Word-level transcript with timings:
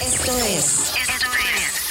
Esto 0.00 0.32
es, 0.38 0.94
esto 0.96 1.28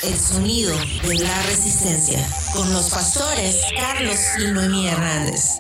es 0.02 0.04
el 0.04 0.18
sonido 0.18 0.74
de 1.04 1.20
la 1.20 1.42
resistencia 1.44 2.26
con 2.54 2.72
los 2.72 2.90
pastores 2.90 3.62
Carlos 3.78 4.18
y 4.40 4.52
Noemí 4.52 4.88
Hernández. 4.88 5.60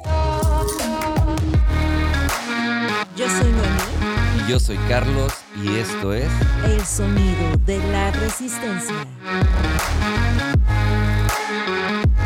Yo 3.17 3.27
soy 3.27 3.51
Noemí. 3.51 4.45
Y 4.45 4.49
yo 4.49 4.59
soy 4.59 4.77
Carlos 4.87 5.33
y 5.61 5.75
esto 5.77 6.13
es 6.13 6.29
El 6.63 6.85
sonido 6.85 7.57
de 7.65 7.79
la 7.91 8.11
resistencia. 8.11 8.95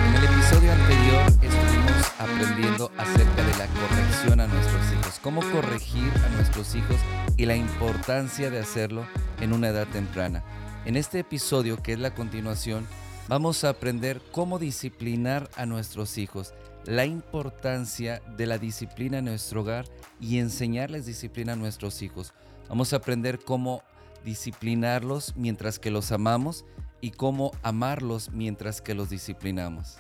En 0.06 0.16
el 0.16 0.24
episodio 0.24 0.72
anterior 0.72 1.24
estuvimos 1.42 2.12
aprendiendo 2.20 2.92
acerca 2.98 3.44
de 3.44 3.58
la 3.58 3.68
corrección 3.68 4.40
a 4.40 4.48
nuestros 4.48 4.82
hijos, 4.94 5.20
cómo 5.24 5.42
corregir 5.52 6.12
a 6.26 6.30
nuestros 6.36 6.76
hijos 6.76 6.98
y 7.38 7.46
la 7.46 7.56
importancia 7.56 8.52
de 8.52 8.60
hacerlo 8.60 9.06
en 9.42 9.54
una 9.54 9.70
edad 9.70 9.88
temprana. 9.88 10.44
En 10.86 10.96
este 10.96 11.20
episodio, 11.20 11.82
que 11.82 11.94
es 11.94 12.00
la 12.00 12.16
continuación, 12.16 12.88
vamos 13.28 13.64
a 13.64 13.70
aprender 13.70 14.22
cómo 14.32 14.60
disciplinar 14.60 15.50
a 15.56 15.66
nuestros 15.66 16.18
hijos, 16.18 16.54
la 16.86 17.06
importancia 17.06 18.22
de 18.38 18.46
la 18.46 18.58
disciplina 18.58 19.18
en 19.18 19.26
nuestro 19.26 19.62
hogar 19.62 19.86
y 20.20 20.40
enseñarles 20.40 21.06
disciplina 21.06 21.54
a 21.54 21.58
nuestros 21.58 22.02
hijos. 22.02 22.34
Vamos 22.70 22.94
a 22.94 22.98
aprender 22.98 23.40
cómo 23.40 23.84
disciplinarlos 24.24 25.36
mientras 25.36 25.80
que 25.80 25.92
los 25.92 26.12
amamos 26.12 26.66
y 27.02 27.12
cómo 27.12 27.52
amarlos 27.64 28.32
mientras 28.32 28.82
que 28.82 28.94
los 28.94 29.10
disciplinamos. 29.10 29.98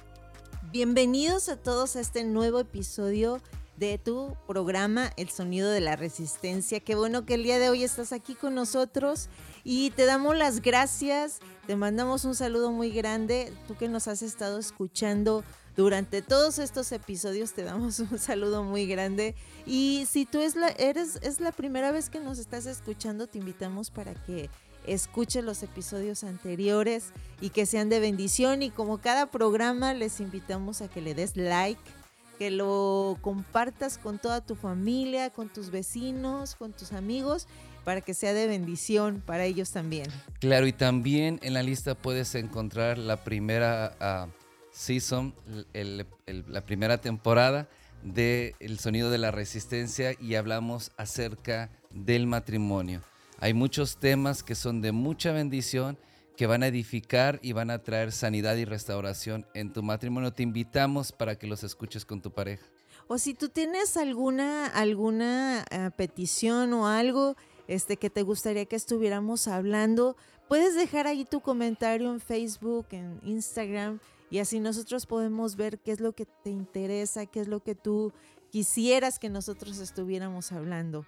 Bienvenidos 0.71 1.49
a 1.49 1.57
todos 1.57 1.95
a 1.95 1.99
este 1.99 2.23
nuevo 2.23 2.59
episodio 2.59 3.41
de 3.81 3.97
tu 3.97 4.37
programa 4.45 5.11
El 5.17 5.31
Sonido 5.31 5.71
de 5.71 5.79
la 5.79 5.95
Resistencia. 5.95 6.79
Qué 6.79 6.93
bueno 6.93 7.25
que 7.25 7.33
el 7.33 7.41
día 7.41 7.57
de 7.57 7.67
hoy 7.67 7.83
estás 7.83 8.13
aquí 8.13 8.35
con 8.35 8.53
nosotros 8.53 9.27
y 9.63 9.89
te 9.89 10.05
damos 10.05 10.37
las 10.37 10.61
gracias, 10.61 11.39
te 11.65 11.75
mandamos 11.75 12.23
un 12.23 12.35
saludo 12.35 12.71
muy 12.71 12.91
grande, 12.91 13.51
tú 13.67 13.75
que 13.75 13.89
nos 13.89 14.07
has 14.07 14.21
estado 14.21 14.59
escuchando 14.59 15.43
durante 15.75 16.21
todos 16.21 16.59
estos 16.59 16.91
episodios, 16.91 17.53
te 17.53 17.63
damos 17.63 17.97
un 18.11 18.19
saludo 18.19 18.63
muy 18.63 18.85
grande. 18.85 19.33
Y 19.65 20.05
si 20.07 20.27
tú 20.27 20.41
es 20.41 20.55
la, 20.55 20.67
eres, 20.67 21.17
es 21.23 21.39
la 21.39 21.51
primera 21.51 21.91
vez 21.91 22.11
que 22.11 22.19
nos 22.19 22.37
estás 22.37 22.67
escuchando, 22.67 23.25
te 23.25 23.39
invitamos 23.39 23.89
para 23.89 24.13
que 24.13 24.51
escuches 24.85 25.43
los 25.43 25.63
episodios 25.63 26.23
anteriores 26.23 27.05
y 27.41 27.49
que 27.49 27.65
sean 27.65 27.89
de 27.89 27.99
bendición. 27.99 28.61
Y 28.61 28.69
como 28.69 28.99
cada 28.99 29.31
programa 29.31 29.95
les 29.95 30.19
invitamos 30.19 30.83
a 30.83 30.87
que 30.87 31.01
le 31.01 31.15
des 31.15 31.35
like 31.35 31.81
que 32.41 32.49
lo 32.49 33.19
compartas 33.21 33.99
con 33.99 34.17
toda 34.17 34.41
tu 34.43 34.55
familia, 34.55 35.29
con 35.29 35.47
tus 35.47 35.69
vecinos, 35.69 36.55
con 36.55 36.73
tus 36.73 36.91
amigos, 36.91 37.45
para 37.83 38.01
que 38.01 38.15
sea 38.15 38.33
de 38.33 38.47
bendición 38.47 39.21
para 39.23 39.45
ellos 39.45 39.69
también. 39.69 40.07
Claro, 40.39 40.65
y 40.65 40.73
también 40.73 41.39
en 41.43 41.53
la 41.53 41.61
lista 41.61 41.93
puedes 41.93 42.33
encontrar 42.33 42.97
la 42.97 43.23
primera 43.23 43.95
uh, 44.27 44.31
season, 44.71 45.35
la 45.75 46.61
primera 46.61 46.97
temporada 46.97 47.69
de 48.01 48.55
El 48.59 48.79
Sonido 48.79 49.11
de 49.11 49.19
la 49.19 49.29
Resistencia 49.29 50.15
y 50.19 50.33
hablamos 50.33 50.93
acerca 50.97 51.69
del 51.91 52.25
matrimonio. 52.25 53.03
Hay 53.39 53.53
muchos 53.53 53.97
temas 53.97 54.41
que 54.41 54.55
son 54.55 54.81
de 54.81 54.91
mucha 54.91 55.31
bendición 55.31 55.95
que 56.41 56.47
van 56.47 56.63
a 56.63 56.67
edificar 56.69 57.39
y 57.43 57.51
van 57.51 57.69
a 57.69 57.83
traer 57.83 58.11
sanidad 58.11 58.55
y 58.55 58.65
restauración 58.65 59.45
en 59.53 59.71
tu 59.71 59.83
matrimonio. 59.83 60.33
Te 60.33 60.41
invitamos 60.41 61.11
para 61.11 61.35
que 61.35 61.45
los 61.45 61.63
escuches 61.63 62.03
con 62.03 62.19
tu 62.19 62.31
pareja. 62.31 62.65
O 63.07 63.19
si 63.19 63.35
tú 63.35 63.49
tienes 63.49 63.95
alguna, 63.95 64.65
alguna 64.65 65.63
uh, 65.71 65.91
petición 65.95 66.73
o 66.73 66.87
algo 66.87 67.35
este, 67.67 67.95
que 67.95 68.09
te 68.09 68.23
gustaría 68.23 68.65
que 68.65 68.75
estuviéramos 68.75 69.47
hablando, 69.47 70.17
puedes 70.47 70.73
dejar 70.73 71.05
ahí 71.05 71.25
tu 71.25 71.41
comentario 71.41 72.11
en 72.11 72.19
Facebook, 72.19 72.87
en 72.89 73.19
Instagram, 73.23 73.99
y 74.31 74.39
así 74.39 74.59
nosotros 74.59 75.05
podemos 75.05 75.55
ver 75.55 75.77
qué 75.77 75.91
es 75.91 75.99
lo 75.99 76.13
que 76.13 76.25
te 76.25 76.49
interesa, 76.49 77.27
qué 77.27 77.41
es 77.41 77.47
lo 77.47 77.59
que 77.59 77.75
tú 77.75 78.13
quisieras 78.49 79.19
que 79.19 79.29
nosotros 79.29 79.77
estuviéramos 79.77 80.51
hablando. 80.51 81.05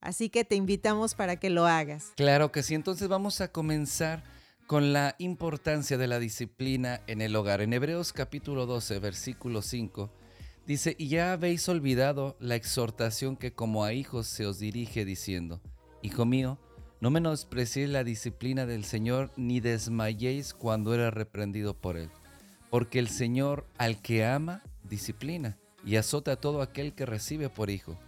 Así 0.00 0.28
que 0.28 0.44
te 0.44 0.54
invitamos 0.54 1.16
para 1.16 1.34
que 1.34 1.50
lo 1.50 1.66
hagas. 1.66 2.12
Claro 2.14 2.52
que 2.52 2.62
sí, 2.62 2.76
entonces 2.76 3.08
vamos 3.08 3.40
a 3.40 3.48
comenzar 3.48 4.37
con 4.68 4.92
la 4.92 5.16
importancia 5.16 5.96
de 5.96 6.06
la 6.06 6.18
disciplina 6.18 7.00
en 7.06 7.22
el 7.22 7.34
hogar. 7.36 7.62
En 7.62 7.72
Hebreos 7.72 8.12
capítulo 8.12 8.66
12, 8.66 8.98
versículo 8.98 9.62
5, 9.62 10.10
dice, 10.66 10.94
y 10.98 11.08
ya 11.08 11.32
habéis 11.32 11.66
olvidado 11.70 12.36
la 12.38 12.54
exhortación 12.54 13.38
que 13.38 13.54
como 13.54 13.82
a 13.82 13.94
hijos 13.94 14.26
se 14.26 14.44
os 14.44 14.58
dirige 14.58 15.06
diciendo, 15.06 15.62
Hijo 16.02 16.26
mío, 16.26 16.58
no 17.00 17.08
menospreciéis 17.08 17.88
la 17.88 18.04
disciplina 18.04 18.66
del 18.66 18.84
Señor, 18.84 19.30
ni 19.38 19.60
desmayéis 19.60 20.52
cuando 20.52 20.92
era 20.92 21.10
reprendido 21.10 21.72
por 21.72 21.96
Él, 21.96 22.10
porque 22.68 22.98
el 22.98 23.08
Señor 23.08 23.66
al 23.78 24.02
que 24.02 24.26
ama, 24.26 24.62
disciplina, 24.86 25.56
y 25.82 25.96
azota 25.96 26.32
a 26.32 26.36
todo 26.36 26.60
aquel 26.60 26.92
que 26.92 27.06
recibe 27.06 27.48
por 27.48 27.70
hijo. 27.70 27.98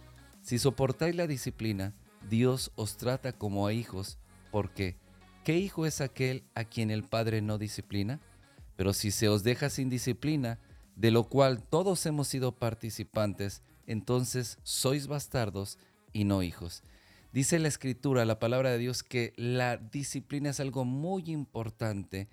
Si 0.43 0.59
soportáis 0.59 1.15
la 1.15 1.25
disciplina, 1.25 1.95
Dios 2.29 2.71
os 2.75 2.97
trata 2.97 3.33
como 3.33 3.65
a 3.65 3.73
hijos, 3.73 4.19
porque 4.51 5.01
¿Qué 5.43 5.57
hijo 5.57 5.87
es 5.87 6.01
aquel 6.01 6.43
a 6.53 6.65
quien 6.65 6.91
el 6.91 7.03
Padre 7.03 7.41
no 7.41 7.57
disciplina? 7.57 8.19
Pero 8.75 8.93
si 8.93 9.09
se 9.09 9.27
os 9.27 9.43
deja 9.43 9.71
sin 9.71 9.89
disciplina, 9.89 10.59
de 10.95 11.09
lo 11.09 11.23
cual 11.23 11.63
todos 11.63 12.05
hemos 12.05 12.27
sido 12.27 12.51
participantes, 12.51 13.63
entonces 13.87 14.59
sois 14.61 15.07
bastardos 15.07 15.79
y 16.13 16.25
no 16.25 16.43
hijos. 16.43 16.83
Dice 17.33 17.57
la 17.57 17.69
Escritura, 17.69 18.23
la 18.25 18.37
palabra 18.37 18.69
de 18.69 18.77
Dios, 18.77 19.01
que 19.01 19.33
la 19.35 19.77
disciplina 19.77 20.51
es 20.51 20.59
algo 20.59 20.85
muy 20.85 21.31
importante 21.31 22.27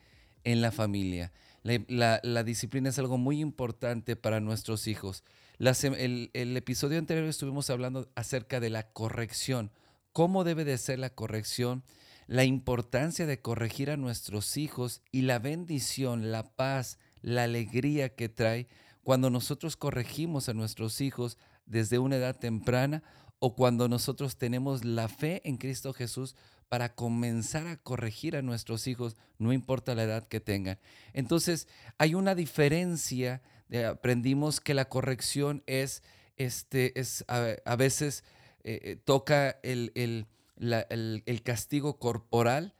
en 0.44 0.60
la 0.60 0.70
familia. 0.70 1.32
La, 1.62 2.42
disciplina 2.44 2.90
es 2.90 2.98
algo 2.98 3.16
muy 3.16 3.40
importante 3.40 4.16
para 4.16 4.40
nuestros 4.40 4.86
hijos. 4.86 5.24
El, 5.58 6.30
el 6.34 6.56
episodio 6.56 6.98
anterior 6.98 7.26
estuvimos 7.26 7.70
hablando 7.70 8.10
acerca 8.14 8.60
de 8.60 8.70
la 8.70 8.92
corrección. 8.92 9.70
¿Cómo 10.12 10.44
debe 10.44 10.64
de 10.64 10.76
ser 10.76 10.98
la 10.98 11.10
corrección? 11.10 11.84
La 12.28 12.44
importancia 12.44 13.26
de 13.26 13.40
corregir 13.40 13.90
a 13.90 13.96
nuestros 13.96 14.58
hijos 14.58 15.00
y 15.10 15.22
la 15.22 15.38
bendición, 15.38 16.30
la 16.30 16.54
paz, 16.54 16.98
la 17.22 17.44
alegría 17.44 18.14
que 18.14 18.28
trae 18.28 18.68
cuando 19.02 19.30
nosotros 19.30 19.76
corregimos 19.76 20.50
a 20.50 20.54
nuestros 20.54 21.00
hijos 21.00 21.38
desde 21.64 21.98
una 21.98 22.16
edad 22.16 22.38
temprana 22.38 23.02
o 23.38 23.56
cuando 23.56 23.88
nosotros 23.88 24.36
tenemos 24.36 24.84
la 24.84 25.08
fe 25.08 25.40
en 25.44 25.56
Cristo 25.56 25.94
Jesús 25.94 26.36
para 26.68 26.94
comenzar 26.94 27.66
a 27.66 27.78
corregir 27.78 28.36
a 28.36 28.42
nuestros 28.42 28.86
hijos, 28.86 29.16
no 29.38 29.54
importa 29.54 29.94
la 29.94 30.02
edad 30.02 30.28
que 30.28 30.40
tengan. 30.40 30.78
Entonces, 31.14 31.66
hay 31.96 32.14
una 32.14 32.34
diferencia, 32.34 33.40
aprendimos 33.88 34.60
que 34.60 34.74
la 34.74 34.90
corrección 34.90 35.62
es, 35.66 36.02
este, 36.36 37.00
es 37.00 37.24
a, 37.26 37.76
veces 37.76 38.22
eh, 38.64 38.98
toca 39.02 39.58
el, 39.62 39.92
el 39.94 40.26
el, 40.58 41.42
castigo 41.44 41.98
corporal. 41.98 42.74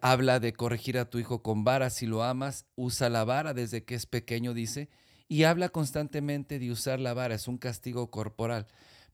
Habla 0.00 0.40
de 0.40 0.54
corregir 0.54 0.98
a 0.98 1.10
tu 1.10 1.18
hijo 1.18 1.42
con 1.42 1.64
vara 1.64 1.90
si 1.90 2.06
lo 2.06 2.22
amas. 2.22 2.66
Usa 2.74 3.10
la 3.10 3.24
vara 3.24 3.54
desde 3.54 3.84
que 3.84 3.94
es 3.94 4.06
pequeño, 4.06 4.54
dice. 4.54 4.88
Y 5.28 5.44
habla 5.44 5.68
constantemente 5.68 6.58
de 6.58 6.70
usar 6.70 7.00
la 7.00 7.14
vara. 7.14 7.34
Es 7.34 7.48
un 7.48 7.58
castigo 7.58 8.10
corporal. 8.10 8.66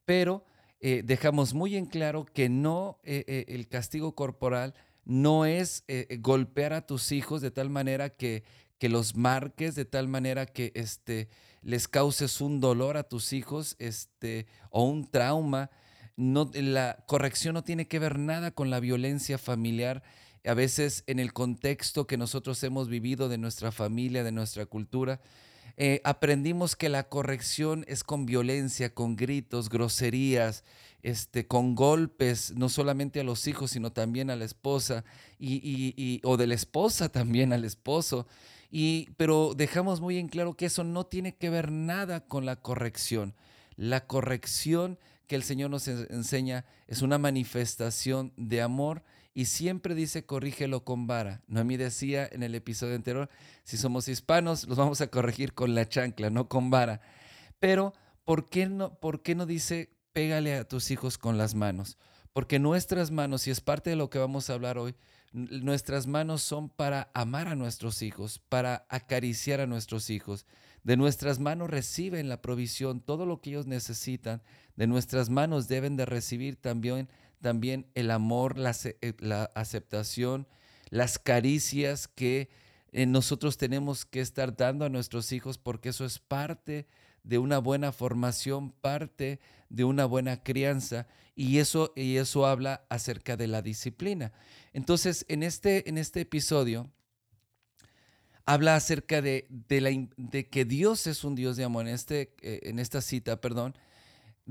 Pero 0.04 0.44
eh, 0.80 1.02
dejamos 1.04 1.54
muy 1.54 1.76
en 1.76 1.86
claro 1.86 2.24
que 2.24 2.48
no, 2.48 2.98
eh, 3.04 3.24
eh 3.26 3.44
el 3.48 3.68
castigo 3.68 4.14
corporal 4.14 4.74
no 5.04 5.44
es 5.44 5.84
golpear 6.20 6.72
a 6.72 6.86
tus 6.86 7.10
hijos 7.10 7.40
de 7.40 7.50
tal 7.50 7.68
manera 7.68 8.10
que, 8.10 8.44
que 8.78 8.88
los 8.88 9.14
marques, 9.14 9.74
de 9.74 9.84
tal 9.84 10.08
manera 10.08 10.46
que 10.46 10.72
este, 10.74 11.28
les 11.62 11.86
causes 11.86 12.40
un 12.40 12.60
dolor 12.60 12.96
a 12.96 13.02
tus 13.02 13.32
hijos 13.32 13.76
este, 13.78 14.46
o 14.70 14.84
un 14.84 15.08
trauma 15.08 15.70
la 16.20 17.04
corrección 17.06 17.54
no 17.54 17.64
tiene 17.64 17.88
que 17.88 17.98
ver 17.98 18.18
nada 18.18 18.50
con 18.50 18.70
la 18.70 18.80
violencia 18.80 19.38
familiar. 19.38 20.02
A 20.44 20.54
veces 20.54 21.04
en 21.06 21.18
el 21.18 21.32
contexto 21.32 22.06
que 22.06 22.16
nosotros 22.16 22.62
hemos 22.62 22.88
vivido 22.88 23.28
de 23.28 23.38
nuestra 23.38 23.72
familia, 23.72 24.24
de 24.24 24.32
nuestra 24.32 24.66
cultura, 24.66 25.20
eh, 25.76 26.00
aprendimos 26.04 26.76
que 26.76 26.88
la 26.88 27.08
corrección 27.08 27.84
es 27.88 28.04
con 28.04 28.26
violencia, 28.26 28.92
con 28.92 29.16
gritos, 29.16 29.70
groserías, 29.70 30.64
este, 31.02 31.46
con 31.46 31.74
golpes, 31.74 32.52
no 32.54 32.68
solamente 32.68 33.20
a 33.20 33.24
los 33.24 33.46
hijos, 33.46 33.70
sino 33.70 33.90
también 33.90 34.28
a 34.30 34.36
la 34.36 34.44
esposa, 34.44 35.04
y, 35.38 35.94
y, 35.96 36.20
o 36.24 36.36
de 36.36 36.46
la 36.46 36.54
esposa 36.54 37.08
también 37.08 37.52
al 37.52 37.64
esposo. 37.64 38.26
Y, 38.70 39.08
pero 39.16 39.54
dejamos 39.56 40.00
muy 40.00 40.18
en 40.18 40.28
claro 40.28 40.54
que 40.54 40.66
eso 40.66 40.84
no 40.84 41.06
tiene 41.06 41.34
que 41.34 41.50
ver 41.50 41.72
nada 41.72 42.20
con 42.20 42.44
la 42.44 42.56
corrección. 42.56 43.34
La 43.76 44.06
corrección 44.06 44.98
que 45.30 45.36
el 45.36 45.44
Señor 45.44 45.70
nos 45.70 45.86
enseña 45.86 46.64
es 46.88 47.02
una 47.02 47.16
manifestación 47.16 48.32
de 48.36 48.62
amor 48.62 49.04
y 49.32 49.44
siempre 49.44 49.94
dice 49.94 50.26
corrígelo 50.26 50.82
con 50.84 51.06
vara. 51.06 51.40
Noemí 51.46 51.76
decía 51.76 52.28
en 52.32 52.42
el 52.42 52.52
episodio 52.56 52.96
anterior, 52.96 53.30
si 53.62 53.76
somos 53.76 54.08
hispanos, 54.08 54.66
los 54.66 54.76
vamos 54.76 55.00
a 55.00 55.06
corregir 55.06 55.54
con 55.54 55.76
la 55.76 55.88
chancla, 55.88 56.30
no 56.30 56.48
con 56.48 56.70
vara. 56.70 57.00
Pero, 57.60 57.94
¿por 58.24 58.48
qué 58.48 58.66
no, 58.66 58.98
por 58.98 59.22
qué 59.22 59.36
no 59.36 59.46
dice 59.46 59.94
pégale 60.12 60.56
a 60.56 60.66
tus 60.66 60.90
hijos 60.90 61.16
con 61.16 61.38
las 61.38 61.54
manos? 61.54 61.96
porque 62.32 62.58
nuestras 62.58 63.10
manos, 63.10 63.46
y 63.46 63.50
es 63.50 63.60
parte 63.60 63.90
de 63.90 63.96
lo 63.96 64.10
que 64.10 64.18
vamos 64.18 64.50
a 64.50 64.54
hablar 64.54 64.78
hoy, 64.78 64.94
nuestras 65.32 66.06
manos 66.06 66.42
son 66.42 66.68
para 66.68 67.10
amar 67.14 67.48
a 67.48 67.54
nuestros 67.54 68.02
hijos, 68.02 68.40
para 68.48 68.86
acariciar 68.88 69.60
a 69.60 69.66
nuestros 69.66 70.10
hijos. 70.10 70.46
De 70.82 70.96
nuestras 70.96 71.38
manos 71.38 71.70
reciben 71.70 72.28
la 72.28 72.40
provisión, 72.40 73.00
todo 73.00 73.26
lo 73.26 73.40
que 73.40 73.50
ellos 73.50 73.66
necesitan. 73.66 74.42
De 74.80 74.86
nuestras 74.86 75.28
manos 75.28 75.68
deben 75.68 75.98
de 75.98 76.06
recibir 76.06 76.56
también, 76.56 77.10
también 77.42 77.84
el 77.94 78.10
amor, 78.10 78.56
la, 78.56 78.74
eh, 79.02 79.12
aceptación, 79.54 80.46
las 80.88 81.18
caricias 81.18 82.08
que 82.08 82.48
eh, 82.92 83.04
nosotros 83.04 83.58
tenemos 83.58 84.06
que 84.06 84.22
estar 84.22 84.56
dando 84.56 84.86
a 84.86 84.88
nuestros 84.88 85.32
hijos 85.32 85.58
porque 85.58 85.90
eso 85.90 86.06
es 86.06 86.18
parte 86.18 86.86
de 87.24 87.36
una 87.36 87.58
buena 87.58 87.92
formación, 87.92 88.70
parte 88.70 89.38
de 89.68 89.84
una 89.84 90.06
buena 90.06 90.42
crianza 90.42 91.06
y 91.36 91.58
eso, 91.58 91.92
y 91.94 92.16
eso 92.16 92.46
habla 92.46 92.86
acerca 92.88 93.36
de 93.36 93.48
la 93.48 93.60
disciplina. 93.60 94.32
Entonces, 94.72 95.26
en 95.28 95.42
este, 95.42 95.90
en 95.90 95.98
este 95.98 96.22
episodio 96.22 96.90
habla 98.46 98.76
acerca 98.76 99.20
de, 99.20 99.46
la, 99.68 99.90
de, 100.16 100.48
que 100.48 100.64
Dios 100.64 101.06
es 101.06 101.22
un 101.22 101.34
Dios 101.34 101.58
de 101.58 101.64
amor. 101.64 101.86
En, 101.86 101.92
este, 101.92 102.34
eh, 102.40 102.60
en 102.62 102.78
esta 102.78 103.02
cita, 103.02 103.42
perdón, 103.42 103.74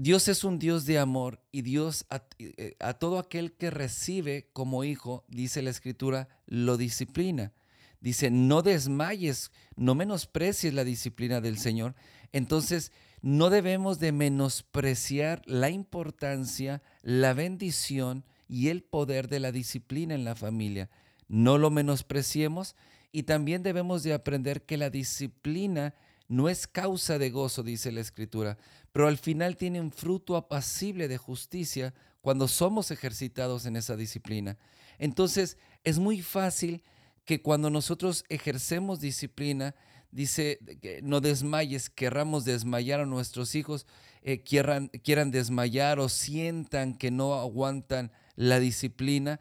Dios 0.01 0.29
es 0.29 0.45
un 0.45 0.59
Dios 0.59 0.85
de 0.85 0.97
amor 0.97 1.41
y 1.51 1.61
Dios 1.61 2.05
a, 2.09 2.23
eh, 2.39 2.77
a 2.79 2.93
todo 2.93 3.19
aquel 3.19 3.51
que 3.51 3.69
recibe 3.69 4.47
como 4.53 4.85
hijo, 4.85 5.25
dice 5.27 5.61
la 5.61 5.71
escritura, 5.71 6.29
lo 6.45 6.77
disciplina. 6.77 7.51
Dice, 7.99 8.31
no 8.31 8.61
desmayes, 8.61 9.51
no 9.75 9.95
menosprecies 9.95 10.73
la 10.73 10.85
disciplina 10.85 11.41
del 11.41 11.57
Señor. 11.57 11.95
Entonces, 12.31 12.93
no 13.21 13.49
debemos 13.49 13.99
de 13.99 14.13
menospreciar 14.13 15.41
la 15.45 15.69
importancia, 15.69 16.81
la 17.01 17.33
bendición 17.33 18.23
y 18.47 18.69
el 18.69 18.83
poder 18.83 19.27
de 19.27 19.41
la 19.41 19.51
disciplina 19.51 20.15
en 20.15 20.23
la 20.23 20.37
familia. 20.37 20.89
No 21.27 21.57
lo 21.57 21.71
menospreciemos 21.71 22.77
y 23.11 23.23
también 23.23 23.63
debemos 23.63 24.03
de 24.03 24.13
aprender 24.13 24.61
que 24.61 24.77
la 24.77 24.89
disciplina 24.89 25.93
no 26.29 26.47
es 26.47 26.67
causa 26.67 27.17
de 27.17 27.31
gozo, 27.31 27.63
dice 27.63 27.91
la 27.91 28.01
Escritura, 28.01 28.57
pero 28.93 29.07
al 29.07 29.17
final 29.17 29.57
tiene 29.57 29.81
un 29.81 29.91
fruto 29.91 30.37
apacible 30.37 31.07
de 31.07 31.17
justicia 31.17 31.93
cuando 32.21 32.47
somos 32.47 32.91
ejercitados 32.91 33.65
en 33.65 33.75
esa 33.75 33.97
disciplina. 33.97 34.57
Entonces, 34.99 35.57
es 35.83 35.99
muy 35.99 36.21
fácil 36.21 36.83
que 37.25 37.41
cuando 37.41 37.69
nosotros 37.69 38.25
ejercemos 38.29 38.99
disciplina, 38.99 39.75
dice, 40.11 40.59
no 41.03 41.19
desmayes, 41.19 41.89
querramos 41.89 42.45
desmayar 42.45 42.99
a 42.99 43.05
nuestros 43.05 43.55
hijos, 43.55 43.87
eh, 44.21 44.43
quieran, 44.43 44.89
quieran 45.03 45.31
desmayar 45.31 45.99
o 45.99 46.09
sientan 46.09 46.97
que 46.97 47.11
no 47.11 47.35
aguantan 47.35 48.11
la 48.35 48.59
disciplina, 48.59 49.39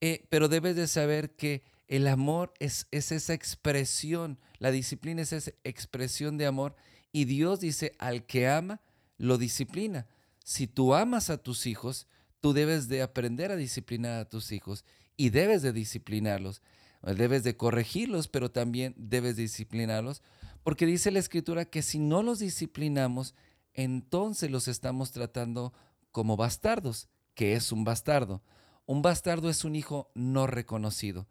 eh, 0.00 0.26
pero 0.28 0.48
debes 0.48 0.76
de 0.76 0.86
saber 0.86 1.34
que 1.34 1.62
el 1.88 2.06
amor 2.06 2.52
es, 2.58 2.86
es 2.90 3.10
esa 3.10 3.34
expresión, 3.34 4.38
la 4.58 4.70
disciplina 4.70 5.22
es 5.22 5.32
esa 5.32 5.52
expresión 5.64 6.36
de 6.36 6.46
amor 6.46 6.74
y 7.12 7.24
Dios 7.24 7.60
dice, 7.60 7.94
al 7.98 8.26
que 8.26 8.48
ama, 8.48 8.80
lo 9.16 9.38
disciplina. 9.38 10.06
Si 10.44 10.66
tú 10.66 10.94
amas 10.94 11.30
a 11.30 11.38
tus 11.38 11.66
hijos, 11.66 12.06
tú 12.40 12.52
debes 12.52 12.88
de 12.88 13.02
aprender 13.02 13.50
a 13.50 13.56
disciplinar 13.56 14.20
a 14.20 14.28
tus 14.28 14.52
hijos 14.52 14.84
y 15.16 15.30
debes 15.30 15.62
de 15.62 15.72
disciplinarlos. 15.72 16.62
Debes 17.02 17.44
de 17.44 17.56
corregirlos, 17.56 18.26
pero 18.28 18.50
también 18.50 18.94
debes 18.96 19.36
disciplinarlos, 19.36 20.22
porque 20.64 20.84
dice 20.84 21.12
la 21.12 21.20
escritura 21.20 21.64
que 21.64 21.82
si 21.82 22.00
no 22.00 22.22
los 22.24 22.40
disciplinamos, 22.40 23.34
entonces 23.72 24.50
los 24.50 24.66
estamos 24.66 25.12
tratando 25.12 25.72
como 26.10 26.36
bastardos, 26.36 27.08
que 27.34 27.52
es 27.52 27.70
un 27.70 27.84
bastardo. 27.84 28.42
Un 28.86 29.02
bastardo 29.02 29.48
es 29.48 29.64
un 29.64 29.76
hijo 29.76 30.10
no 30.14 30.46
reconocido. 30.48 31.28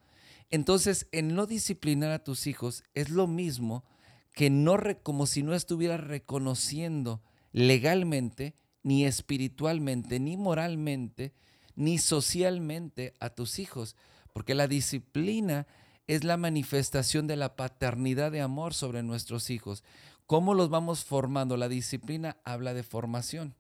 Entonces, 0.49 1.07
en 1.11 1.35
no 1.35 1.45
disciplinar 1.45 2.11
a 2.11 2.23
tus 2.23 2.47
hijos 2.47 2.83
es 2.93 3.09
lo 3.09 3.27
mismo 3.27 3.83
que 4.33 4.49
no 4.49 4.77
como 5.03 5.25
si 5.25 5.43
no 5.43 5.53
estuvieras 5.53 6.01
reconociendo 6.01 7.21
legalmente, 7.51 8.55
ni 8.83 9.05
espiritualmente, 9.05 10.19
ni 10.19 10.37
moralmente, 10.37 11.33
ni 11.75 11.97
socialmente 11.97 13.13
a 13.19 13.31
tus 13.31 13.59
hijos 13.59 13.95
porque 14.37 14.53
la 14.53 14.67
disciplina 14.67 15.65
es 16.05 16.23
la 16.23 16.37
manifestación 16.37 17.25
de 17.25 17.35
la 17.35 17.55
paternidad 17.55 18.31
de 18.31 18.41
amor 18.41 18.75
sobre 18.75 19.01
nuestros 19.01 19.49
hijos. 19.49 19.83
¿Cómo 20.27 20.53
los 20.53 20.69
vamos 20.69 21.03
formando? 21.03 21.57
La 21.57 21.67
disciplina 21.67 22.37
habla 22.43 22.75
de 22.75 22.83
formación. 22.83 23.55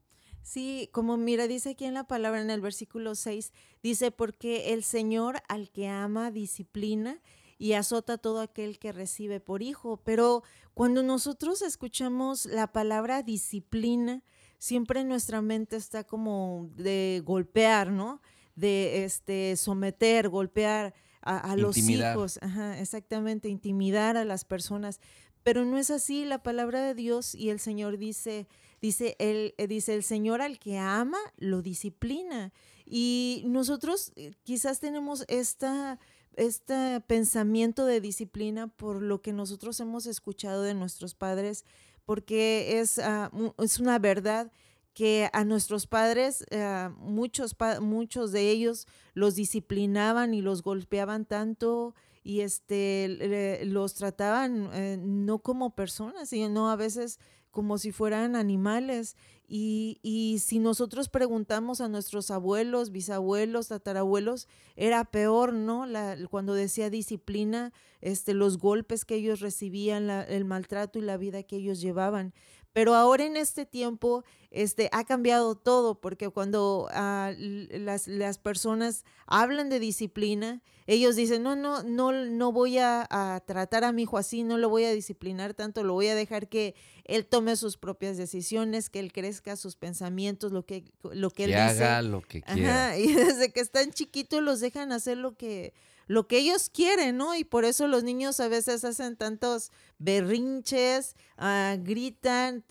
Sí, 0.47 0.89
como 0.93 1.17
mira, 1.17 1.45
dice 1.49 1.71
aquí 1.71 1.83
en 1.83 1.93
la 1.93 2.05
palabra 2.05 2.41
en 2.41 2.49
el 2.49 2.61
versículo 2.61 3.15
6, 3.15 3.51
dice, 3.83 4.11
porque 4.11 4.71
el 4.71 4.81
Señor 4.85 5.43
al 5.49 5.69
que 5.69 5.89
ama 5.89 6.31
disciplina 6.31 7.21
y 7.57 7.73
azota 7.73 8.13
a 8.13 8.17
todo 8.17 8.39
aquel 8.39 8.79
que 8.79 8.93
recibe 8.93 9.41
por 9.41 9.61
hijo. 9.61 9.97
Pero 10.05 10.43
cuando 10.73 11.03
nosotros 11.03 11.61
escuchamos 11.61 12.45
la 12.45 12.71
palabra 12.71 13.23
disciplina, 13.23 14.23
siempre 14.57 15.03
nuestra 15.03 15.41
mente 15.41 15.75
está 15.75 16.05
como 16.05 16.69
de 16.77 17.21
golpear, 17.25 17.91
¿no? 17.91 18.21
de 18.55 19.03
este, 19.03 19.55
someter, 19.55 20.29
golpear 20.29 20.93
a, 21.21 21.57
los 21.57 21.77
hijos, 21.77 22.39
exactamente, 22.77 23.49
intimidar 23.49 24.15
a 24.15 24.23
las 24.23 24.45
personas. 24.45 25.01
Pero 25.47 25.63
no 25.63 25.77
es 25.77 25.91
así 25.91 26.25
la 26.25 26.43
palabra 26.43 26.81
de 26.81 26.93
Dios 26.93 27.33
y 27.33 27.51
el 27.51 27.61
Señor 27.61 27.97
dice, 27.97 28.49
dice, 28.81 29.15
eh, 29.17 29.53
dice 29.69 29.93
el 29.93 30.03
Señor 30.03 30.41
al 30.41 30.59
que 30.59 30.77
ama 30.77 31.19
lo 31.37 31.61
disciplina. 31.61 32.51
Y 32.85 33.43
nosotros 33.45 34.11
eh, 34.17 34.33
quizás 34.43 34.81
tenemos 34.81 35.23
esta, 35.29 35.99
este 36.35 36.99
pensamiento 36.99 37.85
de 37.85 38.01
disciplina 38.01 38.67
por 38.67 39.01
lo 39.01 39.21
que 39.21 39.31
nosotros 39.31 39.79
hemos 39.79 40.05
escuchado 40.05 40.63
de 40.63 40.73
nuestros 40.73 41.15
padres, 41.15 41.63
porque 42.03 42.81
es, 42.81 42.99
ah, 42.99 43.31
es 43.59 43.79
una 43.79 43.99
verdad 43.99 44.51
que 44.93 45.29
a 45.31 45.45
nuestros 45.45 45.87
padres, 45.87 46.43
eh, 46.49 46.89
muchos, 46.97 47.55
muchos 47.79 48.33
de 48.33 48.51
ellos 48.51 48.85
los 49.13 49.35
disciplinaban 49.35 50.33
y 50.33 50.41
los 50.41 50.61
golpeaban 50.61 51.23
tanto 51.23 51.95
y 52.27 52.41
este, 52.41 53.63
los 53.63 53.93
trataban 53.93 54.69
eh, 54.73 54.97
no 55.01 55.39
como 55.39 55.75
personas, 55.75 56.27
sino 56.27 56.69
a 56.69 56.75
veces 56.75 57.21
como 57.51 57.77
si 57.77 57.93
fueran 57.93 58.35
animales. 58.35 59.15
Y, 59.47 59.99
y, 60.03 60.39
si 60.39 60.59
nosotros 60.59 61.07
preguntamos 61.07 61.79
a 61.79 61.87
nuestros 61.87 62.29
abuelos, 62.29 62.91
bisabuelos, 62.91 63.69
tatarabuelos, 63.69 64.49
era 64.75 65.05
peor, 65.05 65.53
¿no? 65.53 65.85
La, 65.85 66.17
cuando 66.29 66.53
decía 66.53 66.89
disciplina, 66.89 67.71
este, 68.01 68.33
los 68.33 68.57
golpes 68.57 69.05
que 69.05 69.15
ellos 69.15 69.39
recibían, 69.39 70.09
el 70.09 70.43
maltrato 70.43 70.99
y 70.99 71.03
la 71.03 71.15
vida 71.15 71.43
que 71.43 71.55
ellos 71.55 71.79
llevaban. 71.79 72.33
Pero 72.77 72.93
ahora 72.93 73.25
en 73.25 73.37
este 73.37 73.65
tiempo 73.65 74.23
este, 74.51 74.87
ha 74.91 75.03
cambiado 75.03 75.55
todo, 75.55 75.99
porque 75.99 76.29
cuando 76.29 76.87
ah, 76.91 77.33
las, 77.35 78.07
las, 78.07 78.37
personas 78.37 79.03
hablan 79.25 79.69
de 79.69 79.79
disciplina, 79.79 80.61
ellos 80.85 81.15
dicen, 81.15 81.41
no, 81.41 81.55
no, 81.55 81.81
no, 81.81 82.11
no 82.11 82.51
voy 82.51 82.77
a, 82.77 83.41
tratar 83.47 83.83
a 83.83 83.91
mi 83.93 84.03
hijo 84.03 84.19
así, 84.19 84.43
no 84.43 84.59
lo 84.59 84.69
voy 84.69 84.83
a 84.83 84.91
disciplinar 84.91 85.55
tanto, 85.55 85.83
lo 85.83 85.93
voy 85.93 86.09
a 86.09 86.13
dejar 86.13 86.49
que 86.49 86.75
él 87.05 87.25
tome 87.25 87.55
sus 87.55 87.77
propias 87.77 88.15
decisiones, 88.15 88.91
que 88.91 88.99
él 88.99 89.11
crezca 89.11 89.55
sus 89.55 89.75
pensamientos, 89.75 90.51
lo 90.51 90.63
que, 90.63 90.83
lo 91.01 91.31
que, 91.31 91.45
él 91.45 91.55
haga 91.55 92.03
lo 92.03 92.21
que 92.21 92.43
quiera. 92.43 92.95
y 92.99 93.11
desde 93.11 93.51
que 93.51 93.59
están 93.59 93.89
chiquitos 93.89 94.43
los 94.43 94.59
dejan 94.59 94.91
hacer 94.91 95.17
lo 95.17 95.35
que 95.35 95.73
lo 96.07 96.27
que 96.27 96.39
ellos 96.39 96.69
quieren, 96.69 97.17
¿no? 97.17 97.35
Y 97.35 97.43
por 97.43 97.65
eso 97.65 97.87
los 97.87 98.03
niños 98.03 98.39
a 98.39 98.47
veces 98.47 98.83
hacen 98.83 99.15
tantos 99.17 99.71
berrinches, 99.99 101.15
ah, 101.37 101.75
gritan, 101.79 102.63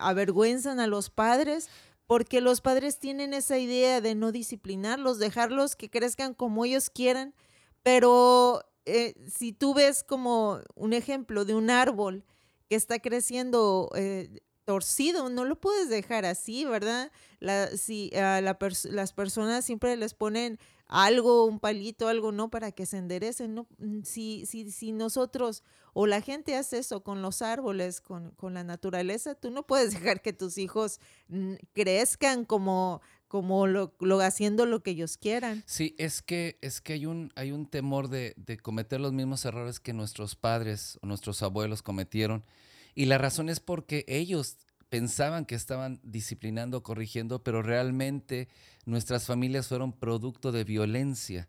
avergüenzan 0.00 0.78
a 0.78 0.86
los 0.86 1.10
padres, 1.10 1.68
porque 2.06 2.40
los 2.40 2.60
padres 2.60 2.98
tienen 2.98 3.34
esa 3.34 3.56
idea 3.58 4.00
de 4.00 4.14
no 4.14 4.32
disciplinarlos, 4.32 5.18
dejarlos 5.18 5.76
que 5.76 5.90
crezcan 5.90 6.34
como 6.34 6.64
ellos 6.64 6.90
quieran, 6.90 7.34
pero 7.82 8.62
eh, 8.84 9.14
si 9.32 9.52
tú 9.52 9.74
ves 9.74 10.02
como 10.02 10.60
un 10.74 10.92
ejemplo 10.92 11.44
de 11.44 11.54
un 11.54 11.70
árbol 11.70 12.24
que 12.68 12.74
está 12.74 12.98
creciendo 12.98 13.90
eh, 13.94 14.40
torcido, 14.64 15.28
no 15.28 15.44
lo 15.44 15.60
puedes 15.60 15.88
dejar 15.88 16.24
así, 16.24 16.64
¿verdad? 16.64 17.12
si 17.76 18.14
a 18.16 18.40
las 18.40 19.12
personas 19.12 19.64
siempre 19.64 19.96
les 19.96 20.14
ponen 20.14 20.58
algo, 20.90 21.44
un 21.44 21.60
palito, 21.60 22.08
algo, 22.08 22.32
¿no? 22.32 22.50
Para 22.50 22.72
que 22.72 22.84
se 22.84 22.98
enderecen, 22.98 23.54
¿no? 23.54 23.66
Mm, 23.78 24.02
si, 24.02 24.44
si, 24.44 24.70
si 24.70 24.92
nosotros 24.92 25.62
o 25.92 26.06
la 26.06 26.20
gente 26.20 26.56
hace 26.56 26.78
eso 26.78 27.02
con 27.02 27.22
los 27.22 27.42
árboles, 27.42 28.00
con, 28.00 28.32
con 28.32 28.54
la 28.54 28.64
naturaleza, 28.64 29.34
tú 29.34 29.50
no 29.50 29.66
puedes 29.66 29.92
dejar 30.00 30.20
que 30.20 30.32
tus 30.32 30.58
hijos 30.58 31.00
mm, 31.28 31.54
crezcan 31.72 32.44
como, 32.44 33.00
como 33.28 33.66
lo, 33.68 33.94
haciendo 34.20 34.66
lo 34.66 34.82
que 34.82 34.90
ellos 34.90 35.16
quieran. 35.16 35.62
Sí, 35.66 35.94
es 35.98 36.22
que, 36.22 36.58
es 36.60 36.80
que 36.80 36.94
hay, 36.94 37.06
un, 37.06 37.32
hay 37.36 37.52
un 37.52 37.66
temor 37.66 38.08
de, 38.08 38.34
de 38.36 38.58
cometer 38.58 39.00
los 39.00 39.12
mismos 39.12 39.44
errores 39.44 39.78
que 39.78 39.92
nuestros 39.92 40.34
padres 40.34 40.98
o 41.02 41.06
nuestros 41.06 41.42
abuelos 41.42 41.82
cometieron. 41.82 42.44
Y 42.96 43.04
la 43.06 43.18
razón 43.18 43.48
es 43.48 43.60
porque 43.60 44.04
ellos 44.08 44.58
pensaban 44.90 45.46
que 45.46 45.54
estaban 45.54 46.00
disciplinando, 46.02 46.82
corrigiendo, 46.82 47.42
pero 47.42 47.62
realmente 47.62 48.48
nuestras 48.84 49.24
familias 49.24 49.68
fueron 49.68 49.92
producto 49.92 50.52
de 50.52 50.64
violencia, 50.64 51.48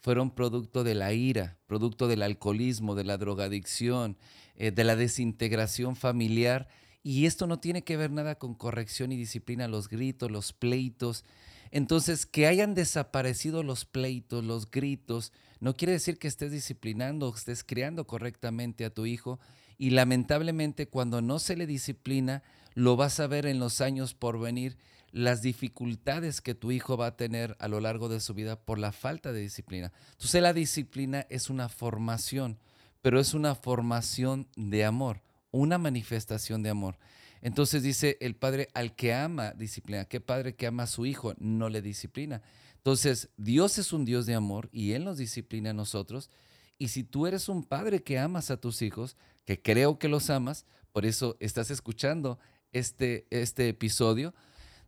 fueron 0.00 0.30
producto 0.30 0.82
de 0.82 0.94
la 0.94 1.12
ira, 1.12 1.58
producto 1.66 2.08
del 2.08 2.22
alcoholismo, 2.22 2.94
de 2.94 3.04
la 3.04 3.18
drogadicción, 3.18 4.16
eh, 4.56 4.70
de 4.70 4.84
la 4.84 4.96
desintegración 4.96 5.94
familiar. 5.94 6.68
Y 7.02 7.26
esto 7.26 7.46
no 7.46 7.60
tiene 7.60 7.84
que 7.84 7.98
ver 7.98 8.10
nada 8.10 8.36
con 8.36 8.54
corrección 8.54 9.12
y 9.12 9.16
disciplina, 9.16 9.68
los 9.68 9.88
gritos, 9.88 10.30
los 10.30 10.54
pleitos. 10.54 11.24
Entonces, 11.70 12.24
que 12.24 12.46
hayan 12.46 12.74
desaparecido 12.74 13.62
los 13.62 13.84
pleitos, 13.84 14.42
los 14.42 14.70
gritos, 14.70 15.32
no 15.60 15.76
quiere 15.76 15.92
decir 15.92 16.18
que 16.18 16.28
estés 16.28 16.50
disciplinando 16.50 17.32
estés 17.34 17.62
criando 17.62 18.06
correctamente 18.06 18.86
a 18.86 18.90
tu 18.90 19.04
hijo. 19.04 19.38
Y 19.76 19.90
lamentablemente 19.90 20.88
cuando 20.88 21.20
no 21.20 21.38
se 21.38 21.56
le 21.56 21.66
disciplina, 21.66 22.42
lo 22.74 22.96
vas 22.96 23.20
a 23.20 23.26
ver 23.26 23.46
en 23.46 23.58
los 23.58 23.80
años 23.80 24.14
por 24.14 24.38
venir, 24.38 24.76
las 25.12 25.42
dificultades 25.42 26.40
que 26.40 26.54
tu 26.54 26.70
hijo 26.70 26.96
va 26.96 27.06
a 27.06 27.16
tener 27.16 27.56
a 27.58 27.68
lo 27.68 27.80
largo 27.80 28.08
de 28.08 28.20
su 28.20 28.34
vida 28.34 28.60
por 28.60 28.78
la 28.78 28.92
falta 28.92 29.32
de 29.32 29.40
disciplina. 29.40 29.92
Entonces 30.12 30.40
la 30.40 30.52
disciplina 30.52 31.26
es 31.30 31.50
una 31.50 31.68
formación, 31.68 32.58
pero 33.02 33.18
es 33.18 33.34
una 33.34 33.54
formación 33.54 34.46
de 34.56 34.84
amor, 34.84 35.22
una 35.50 35.78
manifestación 35.78 36.62
de 36.62 36.70
amor. 36.70 36.98
Entonces 37.42 37.82
dice 37.82 38.18
el 38.20 38.36
padre 38.36 38.68
al 38.74 38.94
que 38.94 39.14
ama 39.14 39.52
disciplina. 39.52 40.04
¿Qué 40.04 40.20
padre 40.20 40.54
que 40.54 40.66
ama 40.66 40.84
a 40.84 40.86
su 40.86 41.06
hijo 41.06 41.34
no 41.38 41.68
le 41.68 41.82
disciplina? 41.82 42.42
Entonces, 42.76 43.28
Dios 43.36 43.78
es 43.78 43.92
un 43.92 44.04
Dios 44.04 44.24
de 44.26 44.34
amor 44.34 44.70
y 44.72 44.92
Él 44.92 45.04
nos 45.04 45.18
disciplina 45.18 45.70
a 45.70 45.74
nosotros. 45.74 46.30
Y 46.78 46.88
si 46.88 47.04
tú 47.04 47.26
eres 47.26 47.48
un 47.48 47.62
padre 47.62 48.02
que 48.02 48.18
amas 48.18 48.50
a 48.50 48.56
tus 48.58 48.80
hijos, 48.80 49.16
que 49.44 49.60
creo 49.60 49.98
que 49.98 50.08
los 50.08 50.30
amas, 50.30 50.64
por 50.92 51.04
eso 51.04 51.36
estás 51.40 51.70
escuchando 51.70 52.38
este, 52.72 53.26
este 53.30 53.68
episodio, 53.68 54.34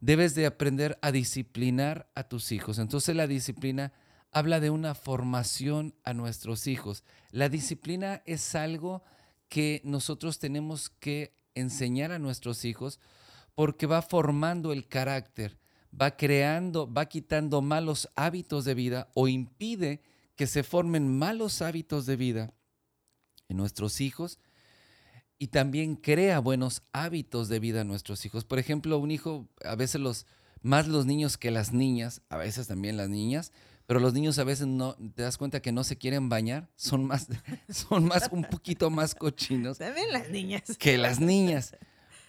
debes 0.00 0.34
de 0.34 0.46
aprender 0.46 0.98
a 1.02 1.12
disciplinar 1.12 2.10
a 2.14 2.24
tus 2.24 2.52
hijos. 2.52 2.78
Entonces 2.78 3.14
la 3.14 3.26
disciplina 3.26 3.92
habla 4.30 4.60
de 4.60 4.70
una 4.70 4.94
formación 4.94 5.94
a 6.04 6.14
nuestros 6.14 6.66
hijos. 6.66 7.04
La 7.30 7.48
disciplina 7.48 8.22
es 8.24 8.54
algo 8.54 9.02
que 9.48 9.80
nosotros 9.84 10.38
tenemos 10.38 10.88
que 10.88 11.34
enseñar 11.54 12.12
a 12.12 12.18
nuestros 12.18 12.64
hijos 12.64 13.00
porque 13.54 13.86
va 13.86 14.00
formando 14.00 14.72
el 14.72 14.88
carácter 14.88 15.58
va 15.98 16.16
creando, 16.16 16.92
va 16.92 17.06
quitando 17.06 17.60
malos 17.60 18.08
hábitos 18.16 18.64
de 18.64 18.74
vida 18.74 19.10
o 19.14 19.28
impide 19.28 20.02
que 20.36 20.46
se 20.46 20.62
formen 20.62 21.18
malos 21.18 21.60
hábitos 21.62 22.06
de 22.06 22.16
vida 22.16 22.54
en 23.48 23.58
nuestros 23.58 24.00
hijos 24.00 24.38
y 25.42 25.48
también 25.48 25.96
crea 25.96 26.38
buenos 26.38 26.84
hábitos 26.92 27.48
de 27.48 27.58
vida 27.58 27.80
en 27.80 27.88
nuestros 27.88 28.24
hijos. 28.24 28.44
Por 28.44 28.60
ejemplo, 28.60 28.96
un 28.98 29.10
hijo, 29.10 29.48
a 29.64 29.74
veces 29.74 30.00
los 30.00 30.24
más 30.62 30.86
los 30.86 31.04
niños 31.04 31.36
que 31.36 31.50
las 31.50 31.72
niñas, 31.72 32.22
a 32.28 32.36
veces 32.36 32.68
también 32.68 32.96
las 32.96 33.08
niñas, 33.08 33.50
pero 33.88 33.98
los 33.98 34.14
niños 34.14 34.38
a 34.38 34.44
veces 34.44 34.68
no 34.68 34.94
te 35.16 35.22
das 35.22 35.38
cuenta 35.38 35.60
que 35.60 35.72
no 35.72 35.82
se 35.82 35.98
quieren 35.98 36.28
bañar, 36.28 36.68
son 36.76 37.04
más 37.06 37.26
son 37.68 38.04
más 38.04 38.28
un 38.30 38.44
poquito 38.44 38.88
más 38.88 39.16
cochinos. 39.16 39.78
También 39.78 40.12
las 40.12 40.30
niñas. 40.30 40.62
Que 40.78 40.96
las 40.96 41.18
niñas. 41.18 41.74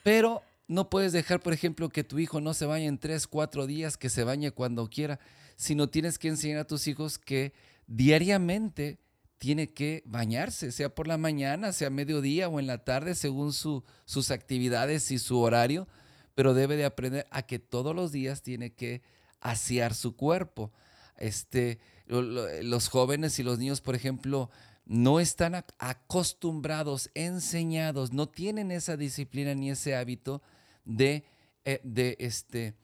Pero 0.01 0.41
no 0.67 0.89
puedes 0.89 1.11
dejar, 1.11 1.39
por 1.39 1.53
ejemplo, 1.53 1.89
que 1.89 2.03
tu 2.03 2.17
hijo 2.17 2.41
no 2.41 2.55
se 2.55 2.65
bañe 2.65 2.87
en 2.87 2.97
tres, 2.97 3.27
cuatro 3.27 3.67
días, 3.67 3.95
que 3.95 4.09
se 4.09 4.23
bañe 4.23 4.49
cuando 4.49 4.89
quiera, 4.89 5.19
sino 5.55 5.87
tienes 5.87 6.17
que 6.17 6.29
enseñar 6.29 6.61
a 6.61 6.65
tus 6.65 6.87
hijos 6.87 7.19
que 7.19 7.53
diariamente 7.85 8.97
tiene 9.43 9.73
que 9.73 10.03
bañarse, 10.05 10.71
sea 10.71 10.95
por 10.95 11.05
la 11.05 11.17
mañana, 11.17 11.73
sea 11.73 11.89
mediodía 11.89 12.47
o 12.47 12.61
en 12.61 12.67
la 12.67 12.85
tarde, 12.85 13.13
según 13.13 13.51
sus 13.51 14.31
actividades 14.31 15.11
y 15.11 15.19
su 15.19 15.37
horario, 15.37 15.85
pero 16.33 16.53
debe 16.53 16.77
de 16.77 16.85
aprender 16.85 17.27
a 17.29 17.41
que 17.41 17.59
todos 17.59 17.93
los 17.93 18.13
días 18.13 18.41
tiene 18.41 18.71
que 18.71 19.01
asear 19.41 19.95
su 19.95 20.15
cuerpo. 20.15 20.71
Este, 21.17 21.79
los 22.07 22.87
jóvenes 22.87 23.37
y 23.37 23.43
los 23.43 23.59
niños, 23.59 23.81
por 23.81 23.95
ejemplo, 23.95 24.49
no 24.85 25.19
están 25.19 25.65
acostumbrados, 25.77 27.09
enseñados, 27.13 28.13
no 28.13 28.29
tienen 28.29 28.71
esa 28.71 28.95
disciplina 28.95 29.53
ni 29.55 29.71
ese 29.71 29.93
hábito 29.93 30.41
de, 30.85 31.25
eh, 31.65 31.81
de, 31.83 32.15
este, 32.21 32.75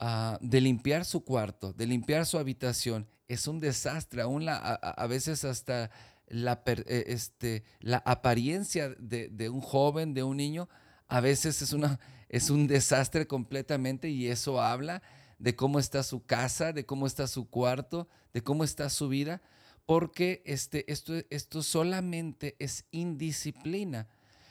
ah, 0.00 0.36
de 0.40 0.60
limpiar 0.62 1.04
su 1.04 1.22
cuarto, 1.22 1.72
de 1.72 1.86
limpiar 1.86 2.26
su 2.26 2.38
habitación. 2.38 3.06
Es 3.28 3.46
un 3.46 3.60
desastre, 3.60 4.22
aún 4.22 4.44
la, 4.44 4.56
a, 4.56 5.06
veces 5.06 5.44
hasta 5.44 5.90
la, 6.28 6.62
eh, 6.66 7.04
este, 7.08 7.62
la 7.80 7.98
apariencia 7.98 8.88
de, 8.98 9.28
de, 9.28 9.48
un 9.48 9.60
joven, 9.60 10.14
de 10.14 10.22
un 10.22 10.36
niño, 10.36 10.68
a 11.08 11.20
veces 11.20 11.62
es, 11.62 11.72
una, 11.72 12.00
es 12.28 12.50
un 12.50 12.66
desastre 12.66 13.26
completamente 13.26 14.08
y 14.08 14.28
eso 14.28 14.60
habla 14.60 15.02
de 15.38 15.54
cómo 15.54 15.78
está 15.78 16.02
su 16.02 16.24
casa, 16.24 16.72
de 16.72 16.84
cómo 16.86 17.06
está 17.06 17.26
su 17.26 17.48
cuarto, 17.48 18.08
de 18.32 18.42
cómo 18.42 18.64
está 18.64 18.90
su 18.90 19.08
vida 19.08 19.40
porque 19.88 20.42
este, 20.44 20.92
esto, 20.92 21.14
esto 21.30 21.62
solamente 21.62 22.56
es 22.58 22.84
indisciplina. 22.90 24.06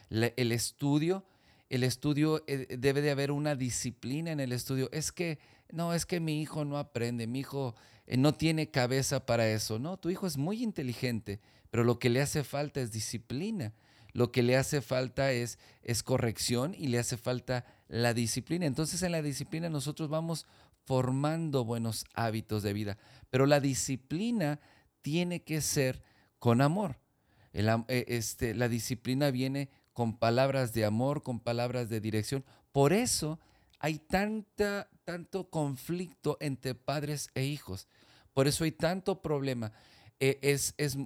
el 0.09 0.51
estudio, 0.51 1.25
el 1.69 1.83
estudio 1.83 2.43
eh, 2.47 2.77
debe 2.77 3.01
de 3.01 3.11
haber 3.11 3.31
una 3.31 3.55
disciplina 3.55 4.31
en 4.31 4.39
el 4.39 4.51
estudio. 4.51 4.89
Es 4.91 5.11
que, 5.11 5.39
no, 5.71 5.93
es 5.93 6.05
que 6.05 6.19
mi 6.19 6.41
hijo 6.41 6.65
no 6.65 6.77
aprende, 6.77 7.27
mi 7.27 7.39
hijo 7.39 7.75
eh, 8.05 8.17
no 8.17 8.33
tiene 8.33 8.71
cabeza 8.71 9.25
para 9.25 9.49
eso. 9.49 9.79
No, 9.79 9.97
tu 9.97 10.09
hijo 10.09 10.27
es 10.27 10.37
muy 10.37 10.63
inteligente, 10.63 11.39
pero 11.69 11.83
lo 11.83 11.99
que 11.99 12.09
le 12.09 12.21
hace 12.21 12.43
falta 12.43 12.79
es 12.79 12.91
disciplina. 12.91 13.73
Lo 14.13 14.31
que 14.31 14.41
le 14.41 14.57
hace 14.57 14.81
falta 14.81 15.31
es, 15.31 15.59
es 15.83 16.01
corrección 16.01 16.73
y 16.75 16.87
le 16.87 16.99
hace 16.99 17.17
falta 17.17 17.65
la 17.87 18.13
disciplina. 18.13 18.65
Entonces 18.65 19.03
en 19.03 19.11
la 19.11 19.21
disciplina 19.21 19.69
nosotros 19.69 20.09
vamos 20.09 20.47
formando 20.85 21.65
buenos 21.65 22.05
hábitos 22.13 22.63
de 22.63 22.73
vida, 22.73 22.97
pero 23.29 23.45
la 23.45 23.59
disciplina 23.59 24.59
tiene 25.01 25.43
que 25.43 25.61
ser 25.61 26.01
con 26.39 26.61
amor. 26.61 26.97
Eh, 27.53 28.05
este, 28.07 28.53
la 28.55 28.69
disciplina 28.69 29.31
viene 29.31 29.69
con 29.97 30.15
palabras 30.15 30.73
de 30.73 30.85
amor, 30.85 31.23
con 31.23 31.39
palabras 31.39 31.89
de 31.89 31.99
dirección. 31.99 32.45
Por 32.71 32.93
eso 32.93 33.39
hay 33.79 33.97
tanta, 33.97 34.91
tanto 35.05 35.49
conflicto 35.49 36.37
entre 36.39 36.75
padres 36.75 37.31
e 37.33 37.45
hijos. 37.45 37.87
Por 38.35 38.47
eso 38.47 38.63
hay 38.63 38.73
tanto 38.73 39.23
problema. 39.23 39.71
Eh, 40.19 40.37
es, 40.43 40.75
es, 40.77 40.99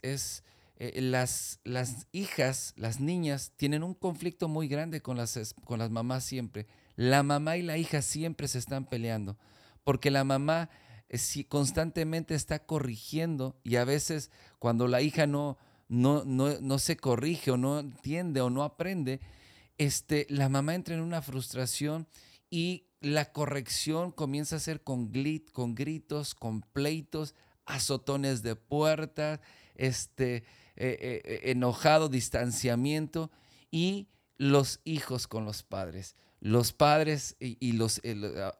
es, 0.00 0.44
eh, 0.78 0.98
las, 1.02 1.60
las 1.62 2.06
hijas, 2.10 2.72
las 2.78 3.00
niñas, 3.00 3.52
tienen 3.58 3.82
un 3.82 3.92
conflicto 3.92 4.48
muy 4.48 4.66
grande 4.66 5.02
con 5.02 5.18
las, 5.18 5.54
con 5.66 5.78
las 5.78 5.90
mamás 5.90 6.24
siempre. 6.24 6.66
La 6.96 7.22
mamá 7.22 7.58
y 7.58 7.62
la 7.62 7.76
hija 7.76 8.00
siempre 8.00 8.48
se 8.48 8.60
están 8.60 8.86
peleando, 8.86 9.36
porque 9.84 10.10
la 10.10 10.24
mamá 10.24 10.70
si 11.12 11.44
constantemente 11.44 12.34
está 12.34 12.64
corrigiendo 12.64 13.60
y 13.62 13.76
a 13.76 13.84
veces 13.84 14.30
cuando 14.58 14.88
la 14.88 15.02
hija 15.02 15.26
no, 15.26 15.58
no, 15.88 16.24
no, 16.24 16.78
se 16.78 16.96
corrige 16.96 17.50
o 17.50 17.56
no 17.56 17.78
entiende 17.80 18.40
o 18.40 18.50
no 18.50 18.62
aprende, 18.62 19.20
este, 19.78 20.26
la 20.28 20.48
mamá 20.48 20.74
entra 20.74 20.94
en 20.94 21.00
una 21.00 21.22
frustración 21.22 22.06
y 22.50 22.84
la 23.00 23.32
corrección 23.32 24.12
comienza 24.12 24.56
a 24.56 24.60
ser 24.60 24.82
con, 24.82 25.12
con 25.52 25.74
gritos, 25.74 26.34
con 26.34 26.62
pleitos, 26.62 27.34
azotones 27.64 28.42
de 28.42 28.56
puertas, 28.56 29.40
este, 29.74 30.36
eh, 30.36 30.42
eh, 30.76 31.22
eh, 31.24 31.40
enojado, 31.44 32.08
distanciamiento 32.08 33.30
y 33.70 34.08
los 34.36 34.80
hijos 34.84 35.26
con 35.26 35.44
los 35.44 35.62
padres. 35.62 36.16
Los 36.40 36.72
padres, 36.72 37.36
y, 37.40 37.72
los, 37.72 38.00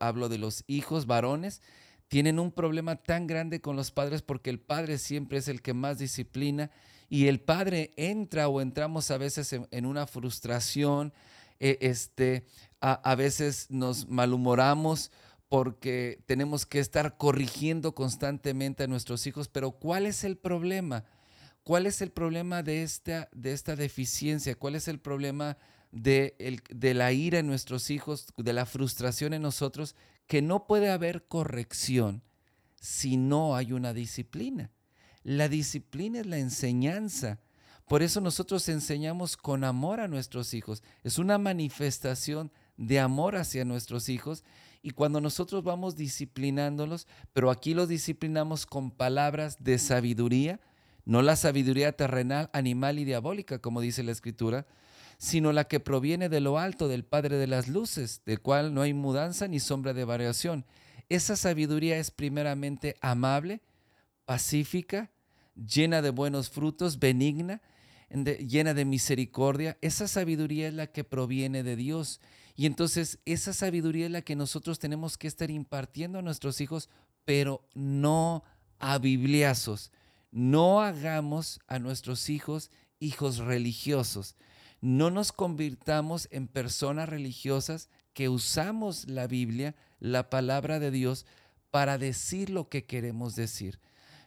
hablo 0.01 0.29
de 0.29 0.39
los 0.39 0.65
hijos 0.67 1.07
varones, 1.07 1.63
tienen 2.09 2.39
un 2.41 2.51
problema 2.51 2.97
tan 2.97 3.27
grande 3.27 3.61
con 3.61 3.77
los 3.77 3.93
padres 3.93 4.23
porque 4.23 4.51
el 4.51 4.59
padre 4.59 4.99
siempre 4.99 5.39
es 5.39 5.47
el 5.47 5.63
que 5.63 5.75
más 5.75 5.99
disciplina 5.99 6.71
y 7.09 7.27
el 7.27 7.41
padre 7.41 7.93
entra 7.97 8.49
o 8.49 8.61
entramos 8.61 9.11
a 9.11 9.19
veces 9.19 9.53
en, 9.53 9.87
una 9.87 10.07
frustración, 10.07 11.13
eh, 11.61 11.79
este, 11.81 12.45
a, 12.81 13.15
veces 13.15 13.67
nos 13.71 14.09
malhumoramos 14.09 15.11
porque 15.49 16.23
tenemos 16.27 16.67
que 16.67 16.79
estar 16.79 17.17
corrigiendo 17.17 17.95
constantemente 17.95 18.85
a 18.85 18.87
nuestros 18.89 19.27
hijos, 19.27 19.49
pero 19.49 19.73
¿cuál 19.73 20.07
es 20.07 20.25
el 20.25 20.37
problema? 20.37 21.05
¿Cuál 21.65 21.87
es 21.87 22.03
el 22.03 22.11
problema 22.11 22.63
de 22.63 22.83
esta, 22.83 23.29
de 23.33 23.53
esta 23.53 23.75
deficiencia? 23.75 24.55
¿Cuál 24.55 24.75
es 24.75 24.89
el 24.89 25.01
problema 25.01 25.57
de, 25.91 26.37
el, 26.39 26.63
de 26.71 26.95
la 26.95 27.13
ira 27.13 27.39
en 27.39 27.47
nuestros 27.47 27.91
hijos, 27.91 28.27
de 28.37 28.53
la 28.53 28.67
frustración 28.67 29.33
en 29.33 29.43
nosotros? 29.43 29.97
que 30.29 30.43
no 30.43 30.67
puede 30.67 30.91
haber 30.91 31.27
corrección 31.27 32.23
si 32.81 33.17
no 33.17 33.57
hay 33.57 33.73
una 33.73 33.93
disciplina. 33.93 34.71
La 35.23 35.49
disciplina 35.49 36.21
es 36.21 36.27
la 36.27 36.39
enseñanza. 36.39 37.39
Por 37.87 38.03
eso 38.03 38.21
nosotros 38.21 38.69
enseñamos 38.69 39.37
con 39.37 39.65
amor 39.65 40.01
a 40.01 40.09
nuestros 40.09 40.53
hijos. 40.55 40.83
Es 41.03 41.19
una 41.19 41.39
manifestación 41.39 42.53
de 42.77 43.01
amor 43.01 43.37
hacia 43.37 43.65
nuestros 43.65 44.09
hijos. 44.09 44.45
Y 44.83 44.91
cuando 44.91 45.21
nosotros 45.21 45.65
vamos 45.65 45.97
disciplinándolos, 45.97 47.07
pero 47.33 47.51
aquí 47.51 47.75
los 47.75 47.89
disciplinamos 47.89 48.67
con 48.67 48.91
palabras 48.91 49.57
de 49.61 49.79
sabiduría, 49.79 50.61
no 51.05 51.23
la 51.23 51.37
sabiduría 51.37 51.93
terrenal, 51.93 52.51
animal 52.53 52.99
y 52.99 53.05
diabólica, 53.05 53.59
como 53.59 53.81
dice 53.81 54.03
la 54.03 54.13
escritura, 54.13 54.67
sino 55.17 55.53
la 55.53 55.65
que 55.65 55.81
proviene 55.81 56.29
de 56.29 56.41
lo 56.41 56.59
alto 56.59 56.87
del 56.87 57.05
Padre 57.05 57.39
de 57.39 57.47
las 57.47 57.67
Luces, 57.67 58.23
del 58.25 58.41
cual 58.41 58.73
no 58.73 58.83
hay 58.83 58.95
mudanza 58.95 59.49
ni 59.49 59.59
sombra 59.59 59.95
de 59.95 60.05
variación. 60.05 60.65
Esa 61.09 61.37
sabiduría 61.37 61.99
es 61.99 62.11
primeramente 62.11 62.97
amable, 63.01 63.63
pacífica, 64.29 65.11
llena 65.55 66.03
de 66.03 66.11
buenos 66.11 66.51
frutos, 66.51 66.99
benigna, 66.99 67.63
llena 68.11 68.75
de 68.75 68.85
misericordia. 68.85 69.79
Esa 69.81 70.07
sabiduría 70.07 70.69
es 70.69 70.75
la 70.75 70.89
que 70.89 71.03
proviene 71.03 71.63
de 71.63 71.77
Dios. 71.77 72.21
Y 72.55 72.67
entonces 72.67 73.21
esa 73.25 73.55
sabiduría 73.55 74.05
es 74.05 74.13
la 74.13 74.21
que 74.21 74.37
nosotros 74.37 74.79
tenemos 74.79 75.17
que 75.17 75.29
estar 75.29 75.51
impartiendo 75.51 76.19
a 76.19 76.23
nuestros 76.23 76.61
hijos, 76.61 76.91
pero 77.25 77.67
no 77.73 78.45
a 78.79 78.99
bibliazos. 78.99 79.93
No 80.31 80.83
hagamos 80.83 81.59
a 81.67 81.79
nuestros 81.79 82.29
hijos 82.29 82.71
hijos 83.01 83.39
religiosos. 83.39 84.37
No 84.83 85.11
nos 85.11 85.33
convirtamos 85.33 86.29
en 86.31 86.49
personas 86.49 87.09
religiosas 87.09 87.89
que 88.13 88.29
usamos 88.29 89.09
la 89.09 89.27
Biblia, 89.27 89.75
la 90.01 90.29
palabra 90.29 90.81
de 90.81 90.91
Dios, 90.91 91.25
para 91.71 91.97
decir 91.97 92.51
lo 92.51 92.69
que 92.69 92.85
queremos 92.85 93.35
decir. 93.35 93.81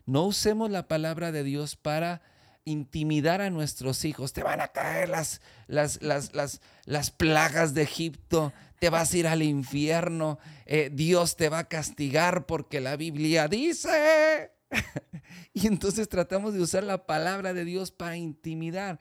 No 0.05 0.23
usemos 0.25 0.69
la 0.69 0.87
palabra 0.87 1.31
de 1.31 1.43
Dios 1.43 1.75
para 1.75 2.21
intimidar 2.65 3.41
a 3.41 3.49
nuestros 3.49 4.05
hijos. 4.05 4.33
Te 4.33 4.43
van 4.43 4.61
a 4.61 4.69
caer 4.69 5.09
las, 5.09 5.41
las, 5.67 6.01
las, 6.01 6.33
las, 6.33 6.61
las 6.85 7.11
plagas 7.11 7.73
de 7.73 7.83
Egipto, 7.83 8.53
te 8.79 8.89
vas 8.89 9.13
a 9.13 9.17
ir 9.17 9.27
al 9.27 9.43
infierno, 9.43 10.39
eh, 10.65 10.89
Dios 10.91 11.35
te 11.35 11.49
va 11.49 11.59
a 11.59 11.67
castigar 11.67 12.45
porque 12.45 12.79
la 12.79 12.95
Biblia 12.95 13.47
dice. 13.47 14.51
y 15.53 15.67
entonces 15.67 16.07
tratamos 16.09 16.53
de 16.53 16.61
usar 16.61 16.83
la 16.83 17.05
palabra 17.05 17.53
de 17.53 17.65
Dios 17.65 17.91
para 17.91 18.17
intimidar, 18.17 18.99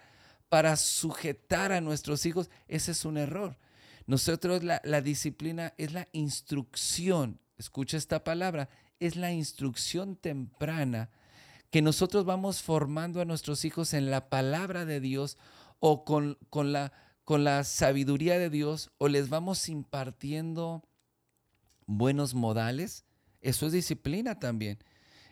para 0.49 0.77
sujetar 0.77 1.73
a 1.73 1.81
nuestros 1.81 2.27
hijos. 2.27 2.51
Ese 2.69 2.93
es 2.93 3.05
un 3.05 3.17
error. 3.17 3.57
Nosotros 4.07 4.65
la, 4.65 4.81
la 4.85 5.01
disciplina 5.01 5.73
es 5.79 5.93
la 5.93 6.09
instrucción, 6.13 7.39
escucha 7.59 7.97
esta 7.97 8.25
palabra, 8.25 8.69
es 9.01 9.17
la 9.17 9.33
instrucción 9.33 10.15
temprana 10.15 11.11
que 11.71 11.83
nosotros 11.83 12.25
vamos 12.25 12.63
formando 12.63 13.21
a 13.21 13.25
nuestros 13.25 13.65
hijos 13.65 13.95
en 13.95 14.11
la 14.11 14.29
palabra 14.29 14.85
de 14.85 15.01
Dios 15.01 15.39
o 15.79 16.05
con, 16.05 16.37
con, 16.51 16.73
la, 16.73 16.93
con 17.25 17.45
la 17.45 17.65
sabiduría 17.65 18.39
de 18.39 18.51
Dios 18.51 18.91
o 18.99 19.09
les 19.09 19.29
vamos 19.29 19.69
impartiendo 19.69 20.83
buenos 21.87 22.35
modales. 22.35 23.05
Eso 23.41 23.67
es 23.67 23.73
disciplina 23.73 24.39
también. 24.39 24.79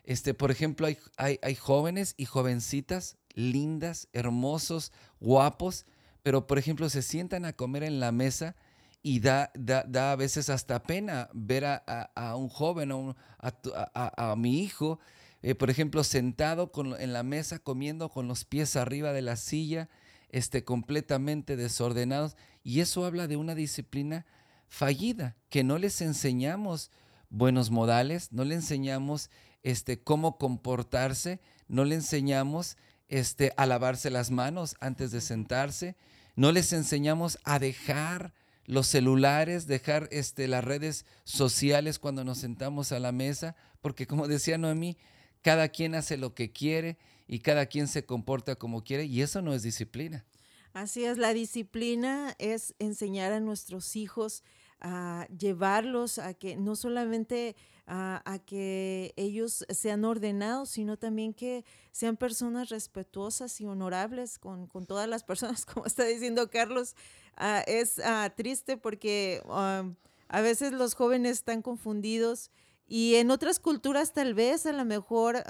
Este, 0.05 0.33
por 0.33 0.51
ejemplo, 0.51 0.87
hay, 0.87 0.99
hay, 1.43 1.55
jóvenes 1.55 2.15
y 2.17 2.25
jovencitas 2.25 3.19
lindas, 3.35 4.09
hermosos, 4.13 4.91
guapos, 5.21 5.85
pero 6.23 6.47
por 6.47 6.59
ejemplo 6.59 6.89
se 6.89 7.03
sientan 7.03 7.45
a 7.45 7.53
comer 7.53 7.83
en 7.83 8.01
la 8.01 8.11
mesa 8.11 8.57
y 9.03 9.21
da, 9.21 9.51
da, 9.55 10.13
a 10.13 10.17
veces 10.17 10.51
hasta 10.51 10.83
pena 10.83 11.29
ver 11.33 11.65
a, 11.65 12.35
un 12.37 12.49
joven, 12.49 13.15
a, 13.39 14.33
a, 14.33 14.37
mi 14.37 14.61
hijo, 14.61 14.99
eh, 15.43 15.55
por 15.55 15.71
ejemplo, 15.71 16.03
sentado 16.05 16.73
con, 16.73 17.01
en 17.01 17.13
la 17.13 17.23
mesa 17.23 17.59
comiendo 17.59 18.09
con 18.11 18.27
los 18.27 18.45
pies 18.45 18.77
arriba 18.77 19.13
de 19.13 19.23
la 19.23 19.37
silla, 19.37 19.89
este, 20.31 20.65
completamente 20.65 21.57
desordenados. 21.57 22.37
Y 22.65 22.81
eso 22.81 23.05
habla 23.05 23.29
de 23.29 23.37
una 23.37 23.55
disciplina 23.55 24.27
fallida, 24.69 25.37
que 25.49 25.65
no 25.65 25.79
les 25.79 26.01
enseñamos 26.01 26.91
buenos 27.31 27.71
modales, 27.71 28.33
no 28.33 28.45
le 28.45 28.57
enseñamos 28.57 29.31
este, 29.63 30.03
cómo 30.03 30.39
comportarse, 30.39 31.41
no 31.69 31.85
le 31.85 31.95
enseñamos 31.95 32.77
este, 33.09 33.53
a 33.57 33.67
lavarse 33.67 34.11
las 34.11 34.31
manos 34.31 34.77
antes 34.81 35.11
de 35.11 35.21
sentarse, 35.21 35.97
no 36.37 36.53
les 36.53 36.73
enseñamos 36.73 37.39
a 37.45 37.59
dejar 37.59 38.33
los 38.69 38.87
celulares, 38.87 39.67
dejar 39.67 40.09
este, 40.13 40.47
las 40.47 40.63
redes 40.63 41.07
sociales 41.25 41.99
cuando 41.99 42.23
nos 42.23 42.37
sentamos 42.37 42.93
a 42.93 43.01
la 43.01 43.13
mesa, 43.13 43.57
porque 43.81 44.07
como 44.07 44.29
decía 44.29 44.59
Noemí, 44.59 44.99
cada 45.41 45.71
quien 45.71 45.95
hace 45.95 46.19
lo 46.19 46.35
que 46.35 46.53
quiere 46.53 46.99
y 47.27 47.39
cada 47.39 47.65
quien 47.65 47.89
se 47.89 48.05
comporta 48.05 48.57
como 48.57 48.85
quiere 48.85 49.07
y 49.07 49.23
eso 49.23 49.41
no 49.41 49.55
es 49.55 49.63
disciplina. 49.63 50.27
Así 50.75 51.07
es, 51.07 51.17
la 51.17 51.33
disciplina 51.33 52.37
es 52.39 52.75
enseñar 52.79 53.33
a 53.33 53.41
nuestros 53.41 53.97
hijos 53.97 54.45
a 54.81 55.27
llevarlos 55.37 56.19
a 56.19 56.35
que 56.35 56.57
no 56.57 56.77
solamente 56.77 57.57
a, 57.87 58.39
que 58.45 59.15
ellos 59.17 59.65
sean 59.71 60.05
ordenados, 60.05 60.69
sino 60.69 60.99
también 60.99 61.33
que 61.33 61.65
sean 61.91 62.19
personas 62.19 62.69
respetuosas 62.69 63.63
y 63.63 63.67
honorables 63.67 64.39
con, 64.39 64.67
con 64.67 64.85
todas 64.85 65.09
las 65.09 65.25
personas, 65.25 65.65
como 65.67 65.87
está 65.87 66.05
diciendo 66.05 66.51
Carlos. 66.51 66.95
Ah, 67.41 67.63
es 67.67 68.01
ah, 68.01 68.33
triste 68.37 68.77
porque 68.77 69.41
um, 69.47 69.95
a 70.29 70.41
veces 70.41 70.73
los 70.73 70.95
jóvenes 70.95 71.39
están 71.39 71.63
confundidos 71.63 72.51
y 72.89 73.15
en 73.15 73.31
otras 73.31 73.61
culturas 73.61 74.13
tal 74.13 74.35
vez 74.35 74.67
a 74.67 74.73
lo 74.73 74.85
mejor 74.85 75.45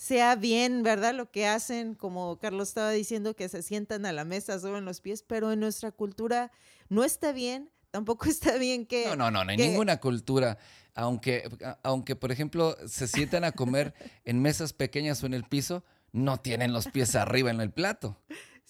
sea 0.00 0.34
bien, 0.34 0.82
¿verdad? 0.82 1.12
Lo 1.12 1.30
que 1.30 1.46
hacen, 1.46 1.94
como 1.94 2.38
Carlos 2.38 2.68
estaba 2.68 2.90
diciendo, 2.90 3.36
que 3.36 3.50
se 3.50 3.62
sientan 3.62 4.06
a 4.06 4.12
la 4.12 4.24
mesa, 4.24 4.58
suben 4.58 4.86
los 4.86 5.02
pies, 5.02 5.22
pero 5.22 5.52
en 5.52 5.60
nuestra 5.60 5.90
cultura 5.90 6.50
no 6.88 7.04
está 7.04 7.32
bien. 7.32 7.70
Tampoco 7.90 8.24
está 8.30 8.56
bien 8.56 8.86
que... 8.86 9.04
No, 9.08 9.16
no, 9.16 9.30
no, 9.30 9.44
no 9.44 9.50
hay 9.50 9.58
ninguna 9.58 10.00
cultura. 10.00 10.56
Aunque, 10.94 11.50
aunque, 11.82 12.16
por 12.16 12.32
ejemplo, 12.32 12.76
se 12.86 13.08
sientan 13.08 13.44
a 13.44 13.52
comer 13.52 13.92
en 14.24 14.40
mesas 14.40 14.72
pequeñas 14.72 15.22
o 15.22 15.26
en 15.26 15.34
el 15.34 15.44
piso, 15.44 15.84
no 16.12 16.38
tienen 16.38 16.72
los 16.72 16.88
pies 16.88 17.14
arriba 17.14 17.50
en 17.50 17.60
el 17.60 17.70
plato. 17.70 18.16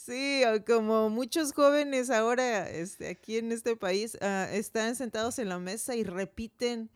Sí, 0.07 0.43
como 0.67 1.11
muchos 1.11 1.53
jóvenes 1.53 2.09
ahora 2.09 2.71
este, 2.71 3.09
aquí 3.09 3.37
en 3.37 3.53
este 3.53 3.77
país 3.77 4.17
ah, 4.23 4.49
están 4.51 4.97
sentados 4.97 5.39
en 5.39 5.51
la 5.51 5.59
mesa 5.59 5.95
y 5.95 6.05
repiten 6.05 6.89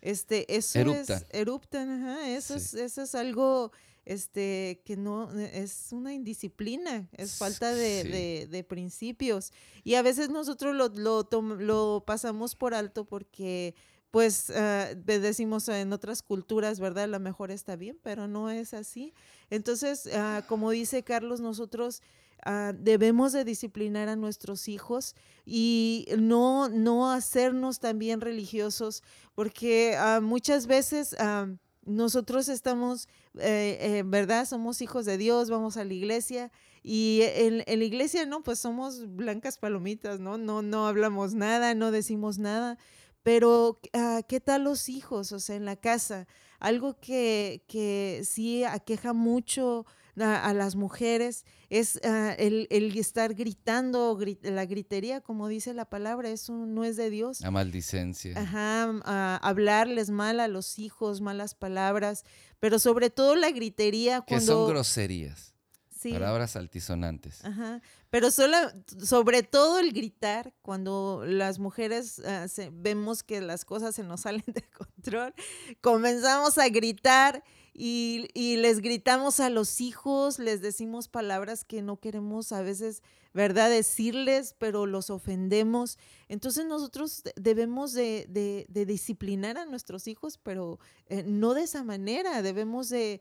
este, 0.00 0.56
eso 0.56 0.80
es, 0.80 1.26
eruptan, 1.30 1.90
ajá, 1.90 2.28
eso, 2.28 2.56
es, 2.56 2.74
eso 2.74 3.02
es 3.02 3.14
algo 3.14 3.70
este, 4.04 4.80
que 4.84 4.96
no, 4.96 5.30
es 5.38 5.88
una 5.92 6.12
indisciplina, 6.14 7.08
es 7.12 7.36
falta 7.36 7.72
de, 7.72 8.48
de, 8.50 8.64
principios. 8.64 9.52
Y 9.84 9.94
a 9.94 10.02
veces 10.02 10.28
nosotros 10.28 10.74
lo, 10.74 10.88
lo, 10.88 11.28
lo 11.58 12.04
pasamos 12.06 12.56
por 12.56 12.74
alto 12.74 13.04
porque 13.04 13.74
pues 14.10 14.50
uh, 14.50 14.96
decimos 15.04 15.68
en 15.68 15.92
otras 15.92 16.22
culturas, 16.22 16.80
¿verdad? 16.80 17.04
A 17.04 17.08
lo 17.08 17.20
mejor 17.20 17.50
está 17.50 17.76
bien, 17.76 17.98
pero 18.02 18.26
no 18.26 18.50
es 18.50 18.72
así. 18.72 19.12
Entonces, 19.50 20.06
uh, 20.06 20.46
como 20.48 20.70
dice 20.70 21.04
Carlos, 21.04 21.40
nosotros 21.40 22.02
Ah, 22.44 22.72
debemos 22.76 23.32
de 23.32 23.44
disciplinar 23.44 24.08
a 24.08 24.16
nuestros 24.16 24.68
hijos 24.68 25.14
y 25.44 26.06
no, 26.18 26.68
no 26.68 27.10
hacernos 27.10 27.80
también 27.80 28.20
religiosos, 28.20 29.02
porque 29.34 29.96
ah, 29.98 30.20
muchas 30.22 30.66
veces 30.66 31.16
ah, 31.18 31.48
nosotros 31.84 32.48
estamos, 32.48 33.08
eh, 33.38 33.78
eh, 33.80 34.02
¿verdad? 34.06 34.46
Somos 34.46 34.82
hijos 34.82 35.04
de 35.04 35.18
Dios, 35.18 35.50
vamos 35.50 35.76
a 35.76 35.84
la 35.84 35.94
iglesia 35.94 36.52
y 36.82 37.22
en, 37.24 37.58
la 37.58 37.84
iglesia, 37.84 38.24
¿no? 38.24 38.42
Pues 38.42 38.60
somos 38.60 39.14
blancas 39.16 39.58
palomitas, 39.58 40.20
¿no? 40.20 40.38
No, 40.38 40.62
no 40.62 40.86
hablamos 40.86 41.34
nada, 41.34 41.74
no 41.74 41.90
decimos 41.90 42.38
nada, 42.38 42.78
pero 43.22 43.80
¿qué 44.28 44.40
tal 44.40 44.64
los 44.64 44.88
hijos? 44.88 45.32
O 45.32 45.40
sea, 45.40 45.56
en 45.56 45.64
la 45.64 45.76
casa, 45.76 46.28
algo 46.60 47.00
que, 47.00 47.64
que 47.66 48.22
sí 48.24 48.64
aqueja 48.64 49.12
mucho 49.12 49.86
a, 50.20 50.52
las 50.54 50.76
mujeres, 50.76 51.44
es 51.68 52.00
ah, 52.04 52.34
el, 52.38 52.66
estar 52.70 53.34
gritando, 53.34 54.18
la 54.42 54.66
gritería, 54.66 55.20
como 55.20 55.48
dice 55.48 55.74
la 55.74 55.84
palabra, 55.84 56.30
eso 56.30 56.52
no 56.54 56.84
es 56.84 56.96
de 56.96 57.10
Dios. 57.10 57.40
La 57.40 57.50
maldicencia. 57.50 58.34
Ajá, 58.36 59.38
hablarles 59.38 60.10
mal 60.10 60.40
a 60.40 60.48
los 60.48 60.78
hijos, 60.78 61.20
malas 61.20 61.54
palabras, 61.54 62.24
pero 62.60 62.78
sobre 62.78 63.10
todo 63.10 63.36
la 63.36 63.50
gritería 63.50 64.20
cuando... 64.20 64.46
Que 64.46 64.46
son 64.46 64.68
groserías. 64.68 65.54
Palabras 66.02 66.56
altisonantes. 66.56 67.44
Ajá. 67.44 67.82
Pero 68.10 68.30
solo, 68.30 68.56
sobre 69.02 69.42
todo 69.42 69.78
el 69.78 69.92
gritar, 69.92 70.54
cuando 70.62 71.24
las 71.26 71.58
mujeres 71.58 72.20
ah, 72.24 72.46
vemos 72.72 73.22
que 73.22 73.40
las 73.40 73.64
cosas 73.64 73.94
se 73.94 74.02
nos 74.02 74.20
salen 74.22 74.44
de 74.46 74.62
control, 74.62 75.34
comenzamos 75.80 76.58
a 76.58 76.68
gritar 76.68 77.42
y, 77.80 78.56
les 78.56 78.80
gritamos 78.80 79.38
a 79.38 79.50
los 79.50 79.80
hijos, 79.80 80.40
les 80.40 80.60
decimos 80.60 81.06
palabras 81.06 81.64
que 81.64 81.80
no 81.80 81.98
queremos 81.98 82.50
a 82.50 82.60
veces, 82.60 83.04
¿verdad? 83.32 83.70
Decirles, 83.70 84.56
pero 84.58 84.84
los 84.84 85.10
ofendemos. 85.10 85.96
Entonces 86.28 86.66
nosotros 86.66 87.22
debemos 87.36 87.92
de, 87.92 88.66
disciplinar 88.68 89.58
a 89.58 89.64
nuestros 89.64 90.08
hijos, 90.08 90.38
pero 90.42 90.80
eh, 91.06 91.22
no 91.24 91.54
de 91.54 91.62
esa 91.62 91.84
manera, 91.84 92.42
debemos 92.42 92.88
de, 92.88 93.20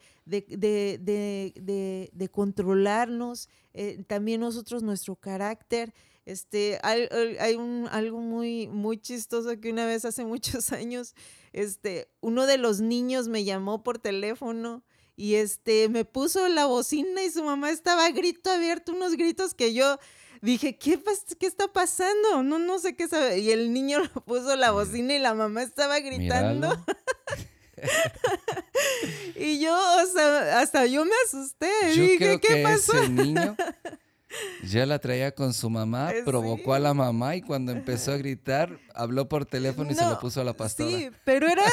controlarnos, 2.31 3.49
eh, 3.75 4.03
también 4.07 4.41
nosotros 4.41 4.81
nuestro 4.81 5.15
carácter. 5.15 5.93
Este, 6.27 6.77
hay, 6.83 7.07
hay 7.39 7.55
un, 7.55 7.87
algo 7.89 8.19
muy, 8.19 8.67
muy 8.67 8.97
chistoso 8.97 9.57
que 9.61 9.71
una 9.71 9.85
vez 9.85 10.03
hace 10.03 10.25
muchos 10.25 10.73
años, 10.73 11.15
este, 11.53 12.09
uno 12.19 12.45
de 12.45 12.57
los 12.57 12.81
niños 12.81 13.29
me 13.29 13.45
llamó 13.45 13.81
por 13.81 13.97
teléfono 13.97 14.83
y 15.15 15.35
este, 15.35 15.87
me 15.87 16.03
puso 16.03 16.49
la 16.49 16.65
bocina 16.65 17.23
y 17.23 17.31
su 17.31 17.45
mamá 17.45 17.71
estaba 17.71 18.09
grito 18.09 18.51
abierto, 18.51 18.91
unos 18.91 19.13
gritos 19.13 19.53
que 19.53 19.73
yo 19.73 19.99
dije, 20.41 20.77
¿qué, 20.77 21.01
¿qué 21.39 21.47
está 21.47 21.71
pasando? 21.71 22.43
No, 22.43 22.59
no 22.59 22.77
sé 22.77 22.97
qué 22.97 23.07
sabe. 23.07 23.39
Y 23.39 23.51
el 23.51 23.71
niño 23.71 23.99
puso 24.25 24.53
la 24.57 24.71
bocina 24.71 25.15
y 25.15 25.19
la 25.19 25.33
mamá 25.33 25.63
estaba 25.63 25.97
gritando. 26.01 26.75
y 29.37 29.61
yo, 29.61 29.73
o 29.73 30.05
sea, 30.07 30.59
hasta 30.59 30.85
yo 30.87 31.05
me 31.05 31.15
asusté. 31.25 31.71
Yo 31.95 32.03
Dije, 32.03 32.39
¿qué 32.41 32.63
pasó? 32.63 32.97
Ese 32.97 33.07
niño 33.07 33.55
ya 34.63 34.85
la 34.85 34.99
traía 34.99 35.33
con 35.33 35.53
su 35.53 35.69
mamá, 35.69 36.11
eh, 36.11 36.23
provocó 36.23 36.73
a 36.73 36.79
la 36.79 36.93
mamá 36.93 37.35
y 37.35 37.41
cuando 37.41 37.71
empezó 37.71 38.11
a 38.11 38.17
gritar, 38.17 38.79
habló 38.93 39.27
por 39.29 39.45
teléfono 39.45 39.91
y 39.91 39.95
se 39.95 40.05
lo 40.05 40.19
puso 40.19 40.41
a 40.41 40.43
la 40.43 40.53
pastora. 40.53 40.89
Sí, 40.89 41.09
pero 41.23 41.47
era, 41.47 41.65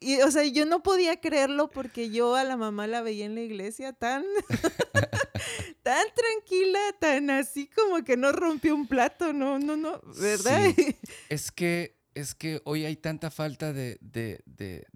y, 0.00 0.20
o 0.20 0.30
sea, 0.30 0.44
yo 0.44 0.66
no 0.66 0.82
podía 0.82 1.20
creerlo 1.20 1.68
porque 1.68 2.10
yo 2.10 2.34
a 2.34 2.44
la 2.44 2.56
mamá 2.56 2.86
la 2.86 3.02
veía 3.02 3.26
en 3.26 3.34
la 3.34 3.42
iglesia 3.42 3.92
tan, 3.92 4.24
tan 5.82 6.06
tranquila, 6.14 6.80
tan 7.00 7.30
así 7.30 7.68
como 7.68 8.04
que 8.04 8.16
no 8.16 8.32
rompió 8.32 8.74
un 8.74 8.86
plato, 8.86 9.32
no, 9.32 9.58
no, 9.58 9.76
no, 9.76 10.00
¿verdad? 10.20 10.72
Es 11.28 11.50
que 11.50 11.98
es 12.18 12.34
que 12.34 12.60
hoy 12.64 12.84
hay 12.84 12.96
tanta 12.96 13.30
falta 13.30 13.72
de, 13.72 13.98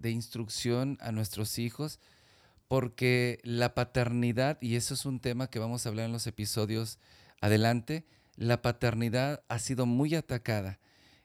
instrucción 0.03 0.97
a 0.99 1.11
nuestros 1.13 1.57
hijos 1.57 1.99
porque 2.67 3.39
la 3.43 3.73
paternidad, 3.73 4.57
y 4.61 4.75
eso 4.75 4.93
es 4.93 5.05
un 5.05 5.19
tema 5.19 5.49
que 5.49 5.59
vamos 5.59 5.85
a 5.85 5.89
hablar 5.89 6.05
en 6.05 6.11
los 6.11 6.27
episodios 6.27 6.99
adelante, 7.41 8.05
la 8.35 8.61
paternidad 8.61 9.43
ha 9.47 9.59
sido 9.59 9.85
muy 9.85 10.15
atacada. 10.15 10.79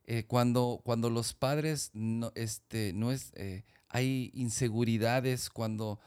Eh, 0.07 0.25
cuando, 0.27 0.81
cuando 0.85 1.11
los 1.11 1.35
padres 1.35 1.91
no, 1.93 2.33
este, 2.35 2.93
no 2.95 3.13
es, 3.13 3.33
eh, 3.35 3.65
hay 3.89 4.31
inseguridades, 4.35 5.51
cuando, 5.51 6.01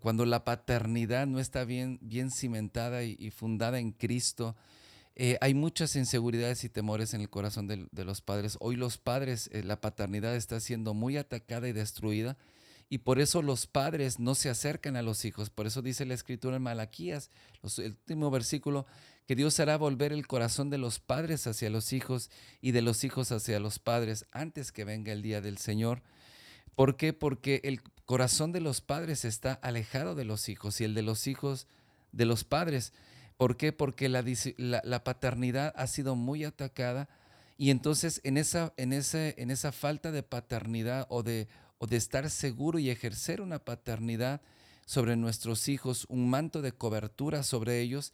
cuando 0.00 0.24
la 0.24 0.44
paternidad 0.44 1.26
no 1.26 1.38
está 1.38 1.64
bien, 1.64 1.98
bien 2.00 2.30
cimentada 2.30 3.04
y 3.04 3.30
fundada 3.30 3.78
en 3.78 3.92
Cristo, 3.92 4.56
eh, 5.14 5.36
hay 5.42 5.52
muchas 5.52 5.94
inseguridades 5.96 6.64
y 6.64 6.70
temores 6.70 7.12
en 7.12 7.20
el 7.20 7.28
corazón 7.28 7.66
de, 7.66 8.04
los 8.04 8.22
padres. 8.22 8.56
Hoy 8.60 8.76
los 8.76 8.96
padres, 8.96 9.50
eh, 9.52 9.62
la 9.62 9.80
paternidad 9.80 10.34
está 10.36 10.58
siendo 10.60 10.94
muy 10.94 11.16
atacada 11.18 11.68
y 11.68 11.72
destruida 11.72 12.38
y 12.92 12.98
por 12.98 13.20
eso 13.20 13.40
los 13.40 13.66
padres 13.66 14.18
no 14.18 14.34
se 14.34 14.50
acercan 14.50 14.96
a 14.96 15.02
los 15.02 15.24
hijos. 15.24 15.48
Por 15.48 15.66
eso 15.66 15.80
dice 15.80 16.04
la 16.04 16.12
escritura 16.12 16.56
en 16.56 16.62
Malaquías, 16.62 17.30
el 17.78 17.92
último 17.92 18.30
versículo, 18.30 18.84
que 19.26 19.34
Dios 19.34 19.58
hará 19.60 19.78
volver 19.78 20.12
el 20.12 20.26
corazón 20.26 20.68
de 20.68 20.76
los 20.76 20.98
padres 20.98 21.46
hacia 21.46 21.70
los 21.70 21.94
hijos 21.94 22.30
y 22.60 22.72
de 22.72 22.82
los 22.82 23.02
hijos 23.02 23.32
hacia 23.32 23.60
los 23.60 23.78
padres 23.78 24.26
antes 24.30 24.72
que 24.72 24.84
venga 24.84 25.10
el 25.10 25.22
día 25.22 25.40
del 25.40 25.56
Señor. 25.56 26.02
¿Por 26.74 26.98
qué? 26.98 27.14
Porque 27.14 27.62
el 27.64 27.80
corazón 28.04 28.52
de 28.52 28.60
los 28.60 28.82
padres 28.82 29.24
está 29.24 29.54
alejado 29.54 30.14
de 30.14 30.26
los 30.26 30.50
hijos 30.50 30.78
y 30.82 30.84
el 30.84 30.92
de 30.92 31.00
los 31.00 31.26
hijos 31.26 31.68
de 32.12 32.26
los 32.26 32.44
padres. 32.44 32.92
¿Por 33.38 33.56
qué? 33.56 33.72
Porque 33.72 34.10
la, 34.10 35.02
paternidad 35.02 35.72
ha 35.76 35.86
sido 35.86 36.14
muy 36.14 36.44
atacada 36.44 37.08
y 37.56 37.70
entonces 37.70 38.20
en 38.22 38.36
esa, 38.36 38.74
en 38.76 38.92
ese, 38.92 39.34
en 39.38 39.50
esa 39.50 39.72
falta 39.72 40.12
de 40.12 40.22
paternidad 40.22 41.06
o 41.08 41.22
de, 41.22 41.48
o 41.82 41.88
de 41.88 41.96
estar 41.96 42.30
seguro 42.30 42.78
y 42.78 42.90
ejercer 42.90 43.40
una 43.40 43.58
paternidad 43.58 44.40
sobre 44.86 45.16
nuestros 45.16 45.68
hijos, 45.68 46.06
un 46.08 46.30
manto 46.30 46.62
de 46.62 46.70
cobertura 46.70 47.42
sobre 47.42 47.80
ellos, 47.80 48.12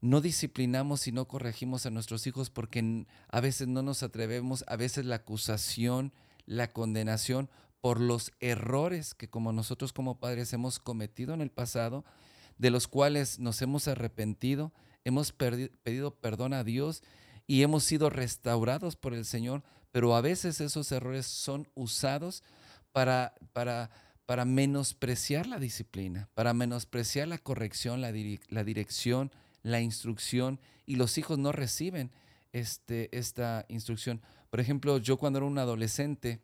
no 0.00 0.22
disciplinamos 0.22 1.06
y 1.06 1.12
no 1.12 1.28
corregimos 1.28 1.84
a 1.84 1.90
nuestros 1.90 2.26
hijos 2.26 2.48
porque 2.48 3.04
a 3.28 3.40
veces 3.40 3.68
no 3.68 3.82
nos 3.82 4.02
atrevemos, 4.02 4.64
a 4.68 4.76
veces 4.76 5.04
la 5.04 5.16
acusación, 5.16 6.14
la 6.46 6.72
condenación 6.72 7.50
por 7.82 8.00
los 8.00 8.32
errores 8.40 9.12
que 9.12 9.28
como 9.28 9.52
nosotros 9.52 9.92
como 9.92 10.18
padres 10.18 10.54
hemos 10.54 10.78
cometido 10.78 11.34
en 11.34 11.42
el 11.42 11.50
pasado, 11.50 12.06
de 12.56 12.70
los 12.70 12.88
cuales 12.88 13.38
nos 13.38 13.60
hemos 13.60 13.86
arrepentido, 13.86 14.72
hemos 15.04 15.32
pedido 15.32 16.14
perdón 16.14 16.54
a 16.54 16.64
Dios 16.64 17.02
y 17.46 17.64
hemos 17.64 17.84
sido 17.84 18.08
restaurados 18.08 18.96
por 18.96 19.12
el 19.12 19.26
Señor, 19.26 19.62
pero 19.92 20.16
a 20.16 20.22
veces 20.22 20.62
esos 20.62 20.90
errores 20.90 21.26
son 21.26 21.68
usados 21.74 22.42
para, 22.92 23.34
para, 23.52 23.90
para 24.26 24.44
menospreciar 24.44 25.46
la 25.46 25.58
disciplina, 25.58 26.28
para 26.34 26.54
menospreciar 26.54 27.28
la 27.28 27.38
corrección, 27.38 28.00
la, 28.00 28.12
la 28.48 28.64
dirección, 28.64 29.32
la 29.62 29.80
instrucción, 29.80 30.60
y 30.86 30.96
los 30.96 31.18
hijos 31.18 31.38
no 31.38 31.52
reciben 31.52 32.10
este, 32.52 33.16
esta 33.16 33.64
instrucción. 33.68 34.20
Por 34.50 34.60
ejemplo, 34.60 34.98
yo 34.98 35.16
cuando 35.16 35.38
era 35.38 35.46
un 35.46 35.58
adolescente, 35.58 36.40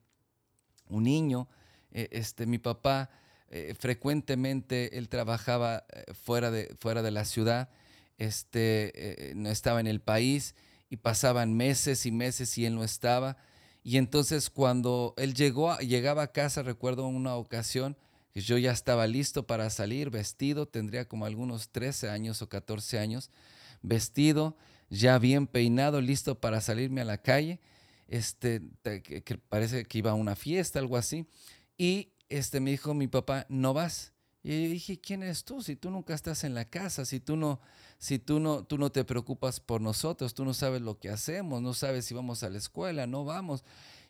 un 0.88 1.04
niño, 1.04 1.48
eh, 1.90 2.08
este, 2.12 2.46
mi 2.46 2.58
papá 2.58 3.10
eh, 3.48 3.74
frecuentemente 3.78 4.98
él 4.98 5.08
trabajaba 5.08 5.84
eh, 5.92 6.12
fuera 6.14 6.50
de, 6.50 6.74
fuera 6.78 7.02
de 7.02 7.10
la 7.10 7.24
ciudad, 7.24 7.68
este, 8.18 9.30
eh, 9.30 9.34
no 9.34 9.50
estaba 9.50 9.80
en 9.80 9.86
el 9.86 10.00
país 10.00 10.54
y 10.88 10.96
pasaban 10.96 11.54
meses 11.54 12.06
y 12.06 12.12
meses 12.12 12.56
y 12.58 12.66
él 12.66 12.74
no 12.74 12.84
estaba. 12.84 13.36
Y 13.86 13.98
entonces 13.98 14.50
cuando 14.50 15.14
él 15.16 15.32
llegó, 15.32 15.78
llegaba 15.78 16.24
a 16.24 16.32
casa, 16.32 16.64
recuerdo 16.64 17.06
una 17.06 17.36
ocasión, 17.36 17.96
que 18.32 18.40
yo 18.40 18.58
ya 18.58 18.72
estaba 18.72 19.06
listo 19.06 19.46
para 19.46 19.70
salir, 19.70 20.10
vestido, 20.10 20.66
tendría 20.66 21.06
como 21.06 21.24
algunos 21.24 21.68
13 21.68 22.10
años 22.10 22.42
o 22.42 22.48
14 22.48 22.98
años, 22.98 23.30
vestido, 23.82 24.56
ya 24.90 25.20
bien 25.20 25.46
peinado, 25.46 26.00
listo 26.00 26.40
para 26.40 26.60
salirme 26.60 27.02
a 27.02 27.04
la 27.04 27.18
calle, 27.18 27.60
este, 28.08 28.60
que 28.82 29.38
parece 29.48 29.84
que 29.84 29.98
iba 29.98 30.10
a 30.10 30.14
una 30.14 30.34
fiesta, 30.34 30.80
algo 30.80 30.96
así, 30.96 31.24
y 31.78 32.08
este, 32.28 32.58
me 32.58 32.72
dijo 32.72 32.92
mi 32.92 33.06
papá, 33.06 33.46
no 33.48 33.72
vas. 33.72 34.14
Y 34.46 34.62
yo 34.62 34.70
dije, 34.70 35.00
¿quién 35.00 35.24
eres 35.24 35.42
tú? 35.42 35.60
Si 35.60 35.74
tú 35.74 35.90
nunca 35.90 36.14
estás 36.14 36.44
en 36.44 36.54
la 36.54 36.66
casa, 36.66 37.04
si 37.04 37.18
tú 37.18 37.36
no, 37.36 37.58
si 37.98 38.20
tú 38.20 38.38
no, 38.38 38.62
tú 38.62 38.78
no 38.78 38.92
te 38.92 39.04
preocupas 39.04 39.58
por 39.58 39.80
nosotros, 39.80 40.34
tú 40.34 40.44
no 40.44 40.54
sabes 40.54 40.82
lo 40.82 41.00
que 41.00 41.08
hacemos, 41.08 41.60
no 41.62 41.74
sabes 41.74 42.04
si 42.04 42.14
vamos 42.14 42.44
a 42.44 42.48
la 42.48 42.58
escuela, 42.58 43.08
no 43.08 43.24
vamos. 43.24 43.64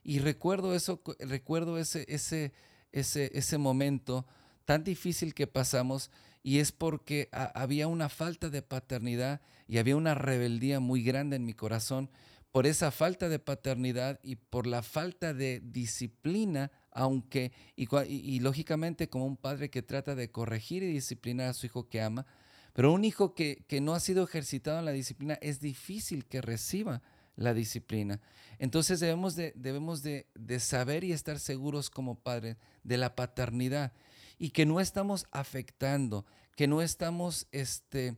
Y 0.04 0.18
recuerdo 0.18 0.74
eso, 0.74 1.00
recuerdo 1.20 1.78
ese, 1.78 2.04
ese, 2.10 2.52
ese, 2.92 3.30
ese 3.32 3.56
momento 3.56 4.26
tan 4.66 4.84
difícil 4.84 5.32
que 5.32 5.46
pasamos 5.46 6.10
y 6.42 6.58
es 6.58 6.70
porque 6.70 7.30
había 7.32 7.88
una 7.88 8.10
falta 8.10 8.50
de 8.50 8.60
paternidad 8.60 9.40
y 9.66 9.78
había 9.78 9.96
una 9.96 10.14
rebeldía 10.14 10.80
muy 10.80 11.02
grande 11.02 11.36
en 11.36 11.46
mi 11.46 11.54
corazón 11.54 12.10
por 12.52 12.66
esa 12.66 12.90
falta 12.90 13.30
de 13.30 13.38
paternidad 13.38 14.20
y 14.22 14.36
por 14.36 14.66
la 14.66 14.82
falta 14.82 15.32
de 15.32 15.62
disciplina 15.64 16.70
aunque, 16.96 17.52
y, 17.76 18.40
lógicamente 18.40 19.10
como 19.10 19.26
un 19.26 19.36
padre 19.36 19.68
que 19.68 19.82
trata 19.82 20.14
de 20.14 20.30
corregir 20.30 20.82
y 20.82 20.86
disciplinar 20.86 21.50
a 21.50 21.52
su 21.52 21.66
hijo 21.66 21.90
que 21.90 22.00
ama, 22.00 22.24
pero 22.72 22.90
un 22.90 23.04
hijo 23.04 23.34
que, 23.34 23.62
no 23.82 23.94
ha 23.94 24.00
sido 24.00 24.24
ejercitado 24.24 24.78
en 24.78 24.86
la 24.86 24.92
disciplina 24.92 25.38
es 25.42 25.60
difícil 25.60 26.24
que 26.24 26.40
reciba 26.40 27.02
la 27.36 27.52
disciplina. 27.52 28.18
Entonces 28.58 28.98
debemos 28.98 29.36
de, 29.36 29.52
debemos 29.56 30.02
de, 30.02 30.26
saber 30.58 31.04
y 31.04 31.12
estar 31.12 31.38
seguros 31.38 31.90
como 31.90 32.14
padres 32.14 32.56
de 32.82 32.96
la 32.96 33.14
paternidad 33.14 33.92
y 34.38 34.50
que 34.50 34.64
no 34.64 34.80
estamos 34.80 35.26
afectando, 35.32 36.24
que 36.56 36.66
no 36.66 36.80
estamos 36.80 37.46
este, 37.52 38.16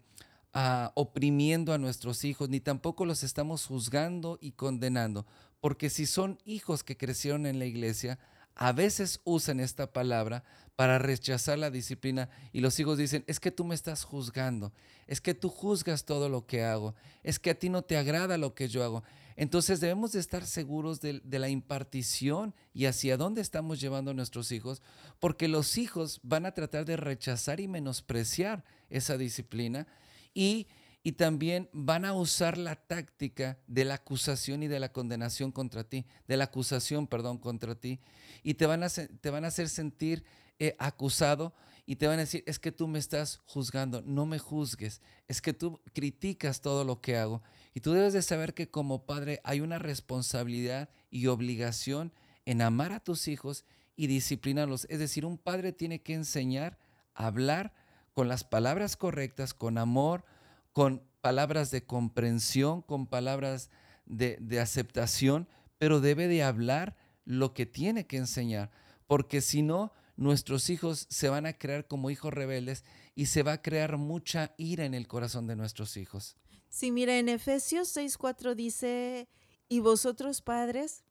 ah, 0.52 0.92
oprimiendo 0.94 1.72
a 1.72 1.78
nuestros 1.78 2.22
hijos, 2.22 2.48
ni 2.48 2.60
tampoco 2.60 3.04
los 3.04 3.24
estamos 3.24 3.66
juzgando 3.66 4.38
y 4.40 4.52
condenando, 4.52 5.26
porque 5.58 5.90
si 5.90 6.06
son 6.06 6.38
hijos 6.44 6.84
que 6.84 6.96
crecieron 6.96 7.44
en 7.44 7.58
la 7.58 7.66
iglesia, 7.66 8.20
a 8.58 8.72
veces 8.72 9.20
usan 9.24 9.60
esta 9.60 9.92
palabra 9.92 10.42
para 10.74 10.98
rechazar 10.98 11.58
la 11.58 11.70
disciplina 11.70 12.28
y 12.52 12.60
los 12.60 12.78
hijos 12.80 12.98
dicen, 12.98 13.24
es 13.28 13.38
que 13.38 13.52
tú 13.52 13.64
me 13.64 13.74
estás 13.74 14.04
juzgando, 14.04 14.72
es 15.06 15.20
que 15.20 15.32
tú 15.32 15.48
juzgas 15.48 16.04
todo 16.04 16.28
lo 16.28 16.44
que 16.46 16.64
hago, 16.64 16.94
es 17.22 17.38
que 17.38 17.50
a 17.50 17.58
ti 17.58 17.68
no 17.68 17.82
te 17.82 17.96
agrada 17.96 18.36
lo 18.36 18.54
que 18.54 18.68
yo 18.68 18.82
hago. 18.84 19.04
Entonces 19.36 19.78
debemos 19.78 20.10
de 20.10 20.18
estar 20.18 20.44
seguros 20.44 21.00
de, 21.00 21.22
la 21.30 21.48
impartición 21.48 22.52
y 22.74 22.86
hacia 22.86 23.16
dónde 23.16 23.40
estamos 23.40 23.80
llevando 23.80 24.10
a 24.10 24.14
nuestros 24.14 24.50
hijos, 24.50 24.82
porque 25.20 25.46
los 25.46 25.78
hijos 25.78 26.18
van 26.24 26.44
a 26.44 26.52
tratar 26.52 26.84
de 26.84 26.96
rechazar 26.96 27.60
y 27.60 27.68
menospreciar 27.68 28.64
esa 28.90 29.16
disciplina 29.16 29.86
y 30.34 30.66
y 31.02 31.12
también 31.12 31.68
van 31.72 32.04
a 32.04 32.12
usar 32.12 32.58
la 32.58 32.76
táctica 32.76 33.58
de 33.66 33.84
la 33.84 33.94
acusación 33.94 34.62
y 34.62 34.68
de 34.68 34.80
la 34.80 34.92
condenación 34.92 35.52
contra 35.52 35.84
ti, 35.84 36.06
de 36.26 36.36
la 36.36 36.44
acusación, 36.44 37.06
perdón, 37.06 37.38
contra 37.38 37.74
ti, 37.74 38.00
y 38.42 38.54
te 38.54 38.66
van 38.66 38.82
a, 38.82 38.88
te 38.88 39.30
van 39.30 39.44
a 39.44 39.48
hacer 39.48 39.68
sentir 39.68 40.24
eh, 40.58 40.74
acusado 40.78 41.54
y 41.86 41.96
te 41.96 42.06
van 42.06 42.18
a 42.18 42.22
decir, 42.22 42.44
es 42.46 42.58
que 42.58 42.72
tú 42.72 42.88
me 42.88 42.98
estás 42.98 43.40
juzgando, 43.46 44.02
no 44.02 44.26
me 44.26 44.38
juzgues, 44.38 45.00
es 45.26 45.40
que 45.40 45.54
tú 45.54 45.80
criticas 45.94 46.60
todo 46.60 46.84
lo 46.84 47.00
que 47.00 47.16
hago. 47.16 47.42
Y 47.72 47.80
tú 47.80 47.92
debes 47.92 48.12
de 48.12 48.20
saber 48.20 48.52
que 48.52 48.68
como 48.68 49.06
padre 49.06 49.40
hay 49.44 49.60
una 49.60 49.78
responsabilidad 49.78 50.90
y 51.10 51.28
obligación 51.28 52.12
en 52.44 52.60
amar 52.60 52.92
a 52.92 53.00
tus 53.00 53.28
hijos 53.28 53.64
y 53.96 54.06
disciplinarlos. 54.06 54.86
Es 54.90 54.98
decir, 54.98 55.24
un 55.24 55.38
padre 55.38 55.72
tiene 55.72 56.02
que 56.02 56.12
enseñar 56.12 56.76
a 57.14 57.26
hablar 57.26 57.72
con 58.12 58.28
las 58.28 58.44
palabras 58.44 58.96
correctas, 58.96 59.54
con 59.54 59.78
amor, 59.78 60.24
con 60.72 61.02
palabras 61.20 61.70
de 61.70 61.84
comprensión, 61.84 62.82
con 62.82 63.06
palabras 63.06 63.70
de, 64.06 64.60
aceptación, 64.60 65.48
pero 65.78 66.00
debe 66.00 66.28
de 66.28 66.42
hablar 66.42 66.96
lo 67.24 67.52
que 67.52 67.66
tiene 67.66 68.06
que 68.06 68.16
enseñar, 68.16 68.70
porque 69.06 69.40
si 69.40 69.62
no, 69.62 69.92
nuestros 70.16 70.70
hijos 70.70 71.06
se 71.10 71.28
van 71.28 71.46
a 71.46 71.52
crear 71.52 71.86
como 71.86 72.10
hijos 72.10 72.32
rebeldes 72.32 72.84
y 73.14 73.26
se 73.26 73.42
va 73.42 73.52
a 73.52 73.62
crear 73.62 73.96
mucha 73.98 74.54
ira 74.56 74.84
en 74.84 74.94
el 74.94 75.06
corazón 75.06 75.46
de 75.46 75.56
nuestros 75.56 75.96
hijos. 75.96 76.36
Sí, 76.68 76.90
mira, 76.90 77.18
en 77.18 77.28
Efesios 77.28 77.96
6:4 77.96 78.54
dice, 78.54 79.28
y 79.68 79.80
vosotros 79.80 80.42
padres, 80.42 81.04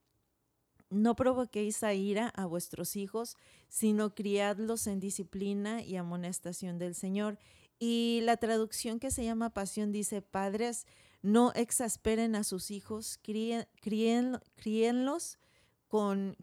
no 0.90 1.16
provoquéis 1.16 1.84
a 1.84 1.94
ira 1.94 2.30
a 2.30 2.46
vuestros 2.46 2.96
hijos, 2.96 3.36
sino 3.68 4.16
criadlos 4.16 4.88
en 4.88 5.00
disciplina 5.00 5.82
y 5.84 5.98
amonestación 5.98 6.78
del 6.78 6.96
Señor. 6.96 7.38
Y 7.80 8.22
la 8.24 8.38
traducción 8.38 9.00
que 9.00 9.12
se 9.12 9.24
llama 9.24 9.52
Pasión 9.52 9.92
dice, 9.92 10.22
padres, 10.22 10.86
no 11.22 11.52
exasperen 11.54 12.36
a 12.36 12.44
sus 12.44 12.72
hijos, 12.72 13.20
críen, 13.22 13.66
críenlos 14.56 15.40
con, 15.88 16.36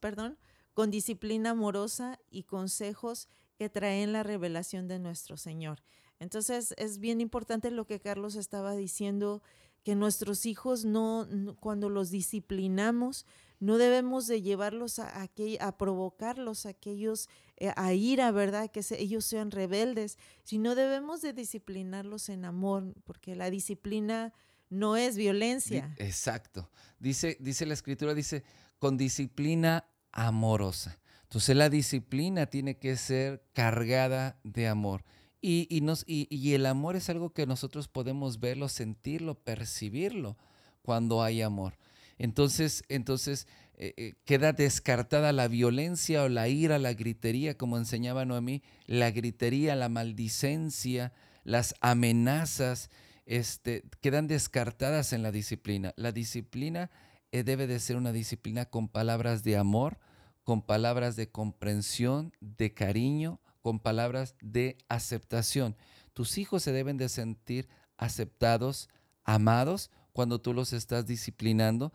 perdón, 0.00 0.38
con 0.74 0.90
disciplina 0.90 1.50
amorosa 1.50 2.18
y 2.30 2.44
consejos 2.44 3.28
que 3.56 3.68
traen 3.68 4.12
la 4.12 4.22
revelación 4.22 4.88
de 4.88 4.98
nuestro 4.98 5.36
Señor. 5.36 5.82
Entonces 6.18 6.74
es 6.78 6.98
bien 6.98 7.20
importante 7.20 7.70
lo 7.70 7.86
que 7.86 8.00
Carlos 8.00 8.36
estaba 8.36 8.74
diciendo, 8.76 9.42
que 9.82 9.96
nuestros 9.96 10.46
hijos 10.46 10.84
no, 10.84 11.26
cuando 11.58 11.88
los 11.88 12.10
disciplinamos, 12.10 13.26
no 13.62 13.78
debemos 13.78 14.26
de 14.26 14.42
llevarlos 14.42 14.98
a, 14.98 15.22
a, 15.60 15.78
provocarlos 15.78 16.66
a 16.66 16.70
aquellos 16.70 17.28
eh, 17.58 17.72
a 17.76 17.92
ira, 17.92 18.32
¿verdad? 18.32 18.68
Que 18.72 18.80
ellos 18.98 19.24
sean 19.24 19.52
rebeldes, 19.52 20.18
sino 20.42 20.74
debemos 20.74 21.22
de 21.22 21.32
disciplinarlos 21.32 22.28
en 22.28 22.44
amor, 22.44 22.92
porque 23.04 23.36
la 23.36 23.50
disciplina 23.50 24.32
no 24.68 24.96
es 24.96 25.16
violencia. 25.16 25.94
Exacto. 25.98 26.70
Dice, 26.98 27.36
dice 27.38 27.64
la 27.64 27.74
escritura, 27.74 28.14
dice, 28.14 28.42
con 28.80 28.96
disciplina 28.96 29.86
amorosa. 30.10 30.98
Entonces 31.22 31.54
la 31.54 31.68
disciplina 31.68 32.46
tiene 32.46 32.78
que 32.78 32.96
ser 32.96 33.44
cargada 33.52 34.40
de 34.42 34.66
amor. 34.66 35.04
Y, 35.40 35.80
nos, 35.82 36.02
y, 36.08 36.54
el 36.54 36.66
amor 36.66 36.96
es 36.96 37.08
algo 37.10 37.30
que 37.30 37.46
nosotros 37.46 37.86
podemos 37.86 38.40
verlo, 38.40 38.68
sentirlo, 38.68 39.36
percibirlo 39.36 40.36
cuando 40.82 41.22
hay 41.22 41.42
amor. 41.42 41.78
Entonces, 42.22 42.84
entonces 42.88 43.48
eh, 43.74 43.94
eh, 43.96 44.14
queda 44.24 44.52
descartada 44.52 45.32
la 45.32 45.48
violencia 45.48 46.22
o 46.22 46.28
la 46.28 46.46
ira, 46.46 46.78
la 46.78 46.92
gritería, 46.92 47.58
como 47.58 47.78
enseñaba 47.78 48.24
Noemí, 48.24 48.62
la 48.86 49.10
gritería, 49.10 49.74
la 49.74 49.88
maldicencia, 49.88 51.12
las 51.42 51.74
amenazas, 51.80 52.90
este, 53.26 53.82
quedan 54.00 54.28
descartadas 54.28 55.12
en 55.12 55.24
la 55.24 55.32
disciplina. 55.32 55.94
La 55.96 56.12
disciplina 56.12 56.92
eh, 57.32 57.42
debe 57.42 57.66
de 57.66 57.80
ser 57.80 57.96
una 57.96 58.12
disciplina 58.12 58.66
con 58.66 58.86
palabras 58.86 59.42
de 59.42 59.56
amor, 59.56 59.98
con 60.44 60.62
palabras 60.62 61.16
de 61.16 61.28
comprensión, 61.28 62.32
de 62.40 62.72
cariño, 62.72 63.40
con 63.62 63.80
palabras 63.80 64.36
de 64.40 64.78
aceptación. 64.88 65.74
Tus 66.12 66.38
hijos 66.38 66.62
se 66.62 66.70
deben 66.70 66.98
de 66.98 67.08
sentir 67.08 67.68
aceptados, 67.96 68.88
amados, 69.24 69.90
cuando 70.12 70.40
tú 70.40 70.54
los 70.54 70.72
estás 70.72 71.04
disciplinando, 71.06 71.92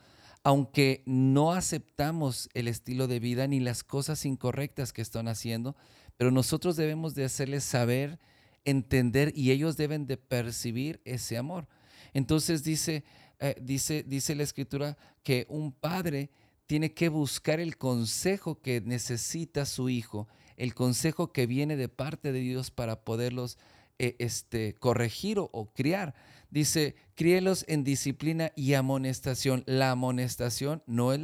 aunque 0.47 1.03
no 1.05 1.51
aceptamos 1.51 2.47
el 2.53 2.69
estilo 2.69 3.07
de 3.07 3.19
vida 3.19 3.47
ni 3.47 3.60
las 3.60 3.83
cosas 3.83 4.23
incorrectas 4.23 4.93
que 4.93 5.01
están 5.01 5.27
haciendo, 5.27 5.75
pero 6.15 6.31
nosotros 6.31 6.77
debemos 6.77 7.15
de 7.15 7.25
hacerles 7.25 7.65
saber, 7.65 8.17
entender 8.63 9.33
y 9.36 9.51
ellos 9.51 9.75
deben 9.75 10.07
de 10.07 10.15
percibir 10.15 11.01
ese 11.03 11.36
amor. 11.36 11.67
Entonces 12.13 12.63
dice, 12.63 13.03
eh, 13.39 13.57
dice, 13.62 14.05
dice 14.07 14.36
la 14.36 14.43
escritura 14.43 14.97
que 15.21 15.47
un 15.49 15.73
padre 15.73 16.29
tiene 16.65 16.93
que 16.93 17.10
buscar 17.10 17.60
el 17.60 17.75
consejo 17.75 18.62
que 18.62 18.79
necesita 18.79 19.65
su 19.65 19.89
hijo, 19.89 20.29
el 20.55 20.73
consejo 20.73 21.33
que 21.33 21.45
viene 21.45 21.75
de 21.75 21.89
parte 21.89 22.31
de 22.31 22.39
Dios 22.39 22.71
para 22.71 23.01
poderlos 23.03 23.57
eh, 23.99 24.15
este, 24.19 24.75
corregir 24.75 25.39
o, 25.39 25.73
criar. 25.73 26.13
Dice, 26.49 26.95
críelos 27.15 27.65
en 27.67 27.83
disciplina 27.83 28.51
y 28.55 28.73
amonestación. 28.73 29.63
La 29.65 29.91
amonestación 29.91 30.81
no 30.86 31.12
es 31.12 31.19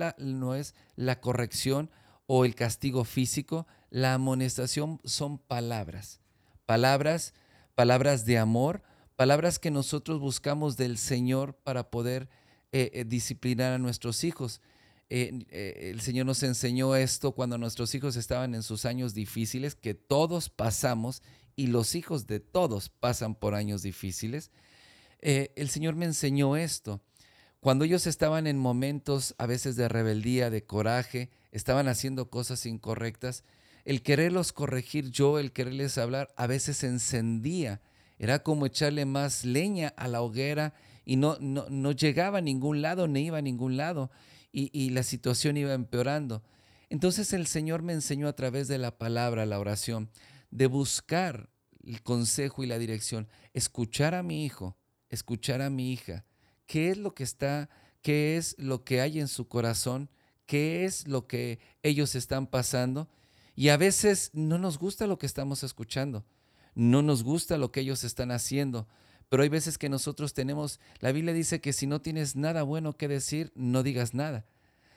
la, 0.95 1.21
corrección 1.21 1.89
o 2.27 2.45
el 2.45 2.55
castigo 2.55 3.05
físico. 3.05 3.65
La 3.89 4.13
amonestación 4.13 4.99
son 5.05 5.37
palabras. 5.37 6.19
Palabras, 6.65 7.33
palabras 7.75 8.25
de 8.25 8.37
amor, 8.37 8.83
palabras 9.15 9.59
que 9.59 9.71
nosotros 9.71 10.19
buscamos 10.19 10.75
del 10.75 10.97
Señor 10.97 11.55
para 11.55 11.89
poder 11.89 12.27
eh, 12.71 12.91
eh, 12.93 13.05
disciplinar 13.05 13.73
a 13.73 13.77
nuestros 13.77 14.23
hijos. 14.23 14.61
Eh, 15.09 15.45
el 15.91 16.01
Señor 16.01 16.25
nos 16.25 16.43
enseñó 16.43 16.95
esto 16.95 17.33
cuando 17.33 17.57
nuestros 17.57 17.93
hijos 17.95 18.15
estaban 18.15 18.55
en 18.55 18.63
sus 18.63 18.85
años 18.85 19.13
difíciles, 19.13 19.75
que 19.75 19.93
todos 19.93 20.49
pasamos 20.49 21.21
y 21.55 21.67
los 21.67 21.95
hijos 21.95 22.25
de 22.27 22.39
todos 22.39 22.89
pasan 22.89 23.35
por 23.35 23.53
años 23.53 23.83
difíciles. 23.83 24.51
El 25.23 25.69
Señor 25.69 25.95
me 25.95 26.05
enseñó 26.05 26.55
esto. 26.57 27.01
Cuando 27.59 27.85
ellos 27.85 28.07
estaban 28.07 28.45
en 28.45 28.57
momentos 28.57 29.35
a 29.37 29.45
veces 29.45 29.75
de 29.75 29.87
rebeldía, 29.87 30.49
de 30.49 30.65
coraje, 30.65 31.29
estaban 31.51 31.87
haciendo 31.87 32.29
cosas 32.29 32.65
incorrectas, 32.65 33.43
el 33.85 34.01
quererlos 34.01 34.51
corregir 34.53 35.11
yo, 35.11 35.39
el 35.39 35.51
quererles 35.51 35.97
hablar, 35.97 36.33
a 36.35 36.47
veces 36.47 36.83
encendía. 36.83 37.81
Era 38.19 38.43
como 38.43 38.65
echarle 38.65 39.05
más 39.05 39.45
leña 39.45 39.93
a 39.97 40.07
la 40.07 40.21
hoguera 40.21 40.73
y 41.05 41.15
no, 41.15 41.37
no, 41.39 41.65
no 41.69 41.91
llegaba 41.91 42.39
a 42.39 42.41
ningún 42.41 42.81
lado, 42.81 43.07
ni 43.07 43.25
iba 43.25 43.37
a 43.37 43.41
ningún 43.41 43.77
lado 43.77 44.11
y, 44.53 44.91
la 44.91 45.03
situación 45.03 45.57
iba 45.57 45.73
empeorando. 45.73 46.43
Entonces 46.89 47.33
el 47.33 47.47
Señor 47.47 47.81
me 47.81 47.93
enseñó 47.93 48.27
a 48.27 48.35
través 48.35 48.67
de 48.67 48.77
la 48.77 48.97
palabra, 48.97 49.45
la 49.45 49.59
oración, 49.59 50.09
de 50.51 50.67
buscar 50.67 51.49
el 51.83 52.03
consejo 52.03 52.63
y 52.63 52.67
la 52.67 52.77
dirección, 52.77 53.27
escuchar 53.53 54.13
a 54.13 54.23
mi 54.23 54.45
hijo, 54.45 54.77
escuchar 55.13 55.61
a 55.61 55.69
mi 55.69 55.93
hija, 55.93 56.25
qué 56.65 56.89
es 56.89 56.97
lo 56.97 57.13
que 57.13 57.23
está, 57.23 57.69
qué 58.01 58.37
es 58.37 58.55
lo 58.57 58.83
que 58.83 59.01
hay 59.01 59.19
en 59.19 59.27
su 59.27 59.47
corazón, 59.47 60.09
qué 60.45 60.85
es 60.85 61.07
lo 61.07 61.27
que 61.27 61.59
ellos 61.83 62.15
están 62.15 62.47
pasando. 62.47 63.09
Y 63.55 63.69
a 63.69 63.77
veces 63.77 64.31
no 64.33 64.57
nos 64.57 64.77
gusta 64.77 65.07
lo 65.07 65.17
que 65.17 65.25
estamos 65.25 65.63
escuchando, 65.63 66.25
no 66.75 67.01
nos 67.01 67.23
gusta 67.23 67.57
lo 67.57 67.71
que 67.71 67.81
ellos 67.81 68.03
están 68.03 68.31
haciendo, 68.31 68.87
pero 69.29 69.43
hay 69.43 69.49
veces 69.49 69.77
que 69.77 69.89
nosotros 69.89 70.33
tenemos, 70.33 70.79
la 70.99 71.11
Biblia 71.11 71.33
dice 71.33 71.61
que 71.61 71.73
si 71.73 71.87
no 71.87 72.01
tienes 72.01 72.35
nada 72.35 72.63
bueno 72.63 72.93
que 72.93 73.07
decir, 73.07 73.51
no 73.55 73.83
digas 73.83 74.13
nada. 74.13 74.45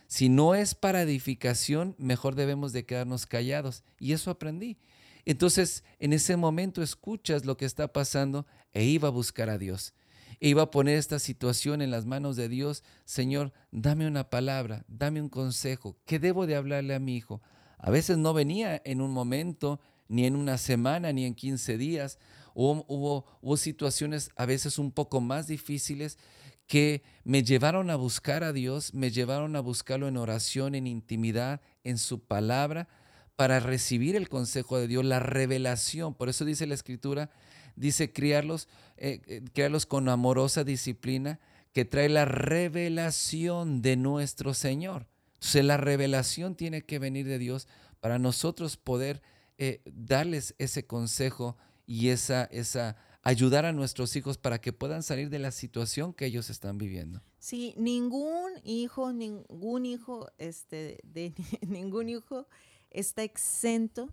Si 0.08 0.28
no 0.28 0.54
es 0.54 0.74
para 0.74 1.02
edificación, 1.02 1.94
mejor 1.98 2.34
debemos 2.34 2.72
de 2.72 2.86
quedarnos 2.86 3.26
callados. 3.26 3.82
Y 3.98 4.12
eso 4.12 4.30
aprendí. 4.30 4.78
Entonces, 5.24 5.82
en 5.98 6.12
ese 6.12 6.36
momento 6.36 6.82
escuchas 6.82 7.44
lo 7.44 7.56
que 7.56 7.64
está 7.64 7.92
pasando 7.92 8.46
e 8.72 8.84
iba 8.84 9.08
a 9.08 9.10
buscar 9.10 9.50
a 9.50 9.58
Dios. 9.58 9.92
E 10.40 10.48
iba 10.48 10.62
a 10.62 10.70
poner 10.70 10.98
esta 10.98 11.18
situación 11.18 11.82
en 11.82 11.90
las 11.90 12.06
manos 12.06 12.36
de 12.36 12.48
Dios. 12.48 12.84
Señor, 13.04 13.52
dame 13.70 14.06
una 14.06 14.28
palabra, 14.28 14.84
dame 14.88 15.20
un 15.20 15.28
consejo. 15.28 15.96
¿Qué 16.04 16.18
debo 16.18 16.46
de 16.46 16.56
hablarle 16.56 16.94
a 16.94 16.98
mi 17.00 17.16
hijo? 17.16 17.40
A 17.78 17.90
veces 17.90 18.18
no 18.18 18.34
venía 18.34 18.80
en 18.84 19.00
un 19.00 19.12
momento, 19.12 19.80
ni 20.08 20.26
en 20.26 20.36
una 20.36 20.58
semana, 20.58 21.12
ni 21.12 21.24
en 21.24 21.34
15 21.34 21.78
días. 21.78 22.18
Hubo, 22.54 23.24
hubo, 23.40 23.56
situaciones 23.56 24.30
a 24.36 24.46
veces 24.46 24.78
un 24.78 24.90
poco 24.90 25.20
más 25.20 25.46
difíciles 25.46 26.18
que 26.66 27.02
me 27.22 27.42
llevaron 27.42 27.90
a 27.90 27.96
buscar 27.96 28.42
a 28.44 28.52
Dios, 28.52 28.94
me 28.94 29.10
llevaron 29.10 29.56
a 29.56 29.60
buscarlo 29.60 30.08
en 30.08 30.16
oración, 30.16 30.74
en 30.74 30.86
intimidad, 30.86 31.60
en 31.84 31.98
su 31.98 32.20
palabra, 32.24 32.88
para 33.36 33.60
recibir 33.60 34.16
el 34.16 34.28
consejo 34.28 34.78
de 34.78 34.88
Dios, 34.88 35.04
la 35.04 35.20
revelación. 35.20 36.14
Por 36.14 36.28
eso 36.28 36.44
dice 36.44 36.66
la 36.66 36.74
Escritura, 36.74 37.30
dice 37.76 38.12
criarlos, 38.12 38.68
eh, 38.96 39.20
eh, 39.26 39.42
criarlos 39.52 39.86
con 39.86 40.08
amorosa 40.08 40.64
disciplina 40.64 41.38
que 41.72 41.84
trae 41.84 42.08
la 42.08 42.24
revelación 42.24 43.82
de 43.82 43.96
nuestro 43.96 44.54
Señor. 44.54 45.06
Entonces 45.34 45.64
la 45.64 45.76
revelación 45.76 46.56
tiene 46.56 46.82
que 46.82 46.98
venir 46.98 47.26
de 47.26 47.38
Dios 47.38 47.68
para 48.00 48.18
nosotros 48.18 48.76
poder 48.76 49.22
eh, 49.58 49.82
darles 49.84 50.54
ese 50.58 50.86
consejo 50.86 51.56
y 51.86 52.08
esa, 52.08 52.44
esa 52.44 52.96
ayudar 53.22 53.64
a 53.66 53.72
nuestros 53.72 54.16
hijos 54.16 54.38
para 54.38 54.60
que 54.60 54.72
puedan 54.72 55.02
salir 55.02 55.30
de 55.30 55.38
la 55.38 55.50
situación 55.50 56.14
que 56.14 56.26
ellos 56.26 56.48
están 56.48 56.78
viviendo. 56.78 57.22
Sí, 57.38 57.74
ningún 57.76 58.52
hijo, 58.64 59.12
ningún 59.12 59.84
hijo, 59.84 60.30
este, 60.38 61.00
de, 61.02 61.34
ningún 61.66 62.08
hijo 62.08 62.46
está 62.90 63.22
exento 63.22 64.12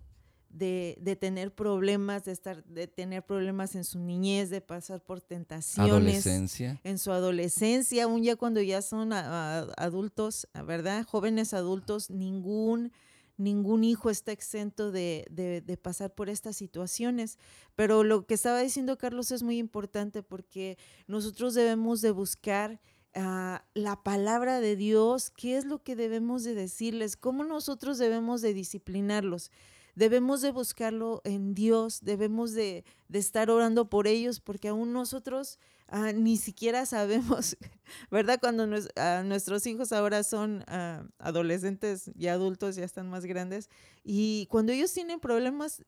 de, 0.54 0.98
de, 1.02 1.16
tener 1.16 1.54
problemas, 1.54 2.26
de 2.26 2.32
estar, 2.32 2.64
de 2.64 2.88
tener 2.88 3.26
problemas 3.26 3.76
en 3.76 3.84
su 3.84 4.00
niñez, 4.00 4.50
de 4.50 4.62
pasar 4.62 5.02
por 5.02 5.20
tentaciones. 5.20 5.92
Adolescencia. 5.92 6.80
En 6.84 7.00
su 7.00 7.12
adolescencia, 7.12 8.04
aún 8.04 8.24
ya 8.24 8.36
cuando 8.36 8.62
ya 8.62 8.82
son 8.82 9.12
adultos, 9.14 10.48
¿verdad? 10.66 11.06
Jóvenes 11.06 11.54
adultos, 11.54 12.10
ningún 12.10 12.92
ningún 13.38 13.84
hijo 13.84 14.10
está 14.10 14.32
exento 14.32 14.92
de, 14.92 15.80
pasar 15.82 16.14
por 16.14 16.30
estas 16.30 16.56
situaciones. 16.56 17.38
Pero 17.76 18.04
lo 18.04 18.26
que 18.26 18.36
estaba 18.36 18.60
diciendo 18.60 18.98
Carlos 18.98 19.32
es 19.32 19.44
muy 19.44 19.58
importante 19.58 20.24
porque 20.24 20.78
nosotros 21.08 21.54
debemos 21.54 22.02
de 22.02 22.12
buscar 22.12 22.80
ah, 23.16 23.66
la 23.74 24.04
palabra 24.04 24.60
de 24.60 24.76
Dios, 24.76 25.32
qué 25.32 25.58
es 25.58 25.66
lo 25.66 25.84
que 25.84 25.96
debemos 25.96 26.44
de 26.44 26.54
decirles, 26.54 27.18
cómo 27.18 27.44
nosotros 27.44 27.98
debemos 27.98 28.42
de 28.42 28.54
disciplinarlos. 28.54 29.52
Debemos 29.96 30.42
de 30.42 30.52
buscarlo 30.52 31.22
en 31.24 31.54
Dios, 31.54 32.00
debemos 32.02 32.54
de, 32.54 32.84
estar 33.12 33.52
orando 33.52 33.90
por 33.90 34.08
ellos, 34.08 34.40
porque 34.40 34.70
aún 34.70 34.92
nosotros 34.92 35.60
ah, 35.88 36.12
ni 36.14 36.38
siquiera 36.38 36.86
sabemos, 36.88 37.58
¿verdad? 38.12 38.40
Cuando 38.42 38.68
ah, 38.96 39.22
nuestros 39.24 39.68
hijos 39.68 39.92
ahora 39.92 40.24
son 40.24 40.64
ah, 40.68 41.06
adolescentes 41.20 42.10
y 42.18 42.28
adultos, 42.28 42.76
ya 42.76 42.86
están 42.86 43.10
más 43.10 43.26
grandes, 43.26 43.70
y 44.04 44.48
cuando 44.50 44.72
ellos 44.72 44.92
tienen 44.92 45.20
problemas, 45.20 45.84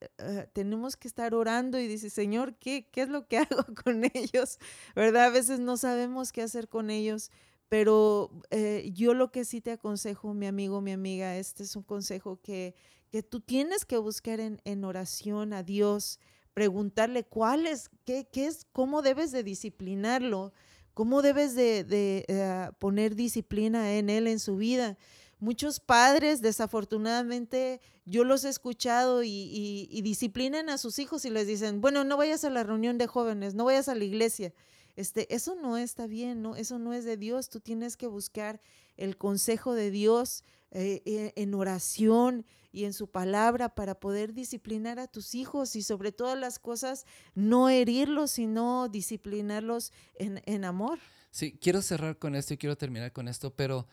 tenemos 0.53 0.97
que 0.97 1.07
estar 1.07 1.33
orando 1.33 1.79
y 1.79 1.87
dice, 1.87 2.09
Señor, 2.11 2.55
¿qué, 2.55 2.87
¿qué 2.91 3.01
es 3.01 3.09
lo 3.09 3.27
que 3.27 3.37
hago 3.39 3.65
con 3.83 4.03
ellos? 4.13 4.59
¿Verdad? 4.95 5.25
A 5.25 5.29
veces 5.31 5.59
no 5.59 5.77
sabemos 5.77 6.31
qué 6.31 6.43
hacer 6.43 6.69
con 6.69 6.89
ellos. 6.89 7.31
Pero 7.67 8.29
eh, 8.51 8.91
yo 8.93 9.13
lo 9.13 9.31
que 9.31 9.43
sí 9.43 9.59
te 9.59 9.71
aconsejo, 9.71 10.33
mi 10.33 10.45
amigo, 10.45 10.81
mi 10.81 10.91
amiga, 10.91 11.35
este 11.37 11.63
es 11.63 11.75
un 11.75 11.83
consejo 11.83 12.39
que, 12.41 12.75
que 13.15 13.23
tú 13.23 13.39
tienes 13.39 13.85
que 13.85 13.97
buscar 13.97 14.41
en, 14.41 14.59
en 14.65 14.83
oración 14.83 15.53
a 15.53 15.63
Dios, 15.63 16.19
preguntarle 16.53 17.23
cuál 17.23 17.65
es, 17.65 17.89
qué, 18.03 18.27
qué, 18.29 18.45
es, 18.45 18.67
cómo 18.73 19.01
debes 19.01 19.31
de 19.31 19.41
disciplinarlo, 19.41 20.51
cómo 20.93 21.21
debes 21.21 21.55
de, 21.55 21.85
eh, 22.27 22.69
poner 22.77 23.15
disciplina 23.15 23.93
en 23.93 24.09
él, 24.09 24.27
en 24.27 24.39
su 24.39 24.57
vida. 24.57 24.97
Muchos 25.39 25.79
padres, 25.79 26.41
desafortunadamente, 26.41 27.79
yo 28.03 28.25
los 28.25 28.43
he 28.43 28.49
escuchado 28.49 29.23
y, 29.23 29.87
y, 29.89 30.01
disciplinan 30.01 30.69
a 30.69 30.77
sus 30.77 30.99
hijos 30.99 31.23
y 31.23 31.29
les 31.29 31.47
dicen, 31.47 31.79
bueno, 31.79 32.03
no 32.03 32.17
vayas 32.17 32.43
a 32.43 32.49
la 32.49 32.63
reunión 32.63 32.97
de 32.97 33.07
jóvenes, 33.07 33.53
no 33.53 33.63
vayas 33.63 33.87
a 33.87 33.95
la 33.95 34.03
iglesia. 34.03 34.53
Este, 34.97 35.33
eso 35.33 35.55
no 35.55 35.77
está 35.77 36.05
bien, 36.05 36.41
¿no? 36.41 36.57
Eso 36.57 36.79
no 36.79 36.93
es 36.93 37.05
de 37.05 37.15
Dios. 37.15 37.47
Tú 37.47 37.61
tienes 37.61 37.95
que 37.95 38.07
buscar 38.07 38.59
el 38.97 39.15
consejo 39.15 39.73
de 39.73 39.89
Dios 39.89 40.43
eh, 40.71 41.01
eh, 41.05 41.33
en 41.35 41.53
oración 41.53 42.45
y 42.71 42.83
en 42.83 42.91
su 42.91 43.07
palabra 43.07 43.73
para 43.73 43.95
poder 43.95 44.33
disciplinar 44.33 44.99
a 44.99 45.07
tus 45.07 45.33
hijos 45.33 45.77
y 45.77 45.81
sobre 45.81 46.11
todas 46.11 46.37
las 46.37 46.59
cosas 46.59 47.05
no 47.33 47.69
herirlos, 47.69 48.31
sino 48.31 48.89
disciplinarlos 48.89 49.93
en, 50.15 50.65
amor. 50.65 50.99
Sí, 51.31 51.57
quiero 51.61 51.81
cerrar 51.81 52.17
con 52.17 52.35
esto 52.35 52.53
y 52.53 52.57
quiero 52.57 52.75
terminar 52.77 53.13
con 53.13 53.29
esto, 53.29 53.55
pero 53.55 53.87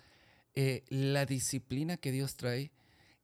eh, 0.55 0.83
la 0.89 1.27
disciplina 1.27 1.97
que 1.97 2.11
Dios 2.11 2.35
trae 2.35 2.73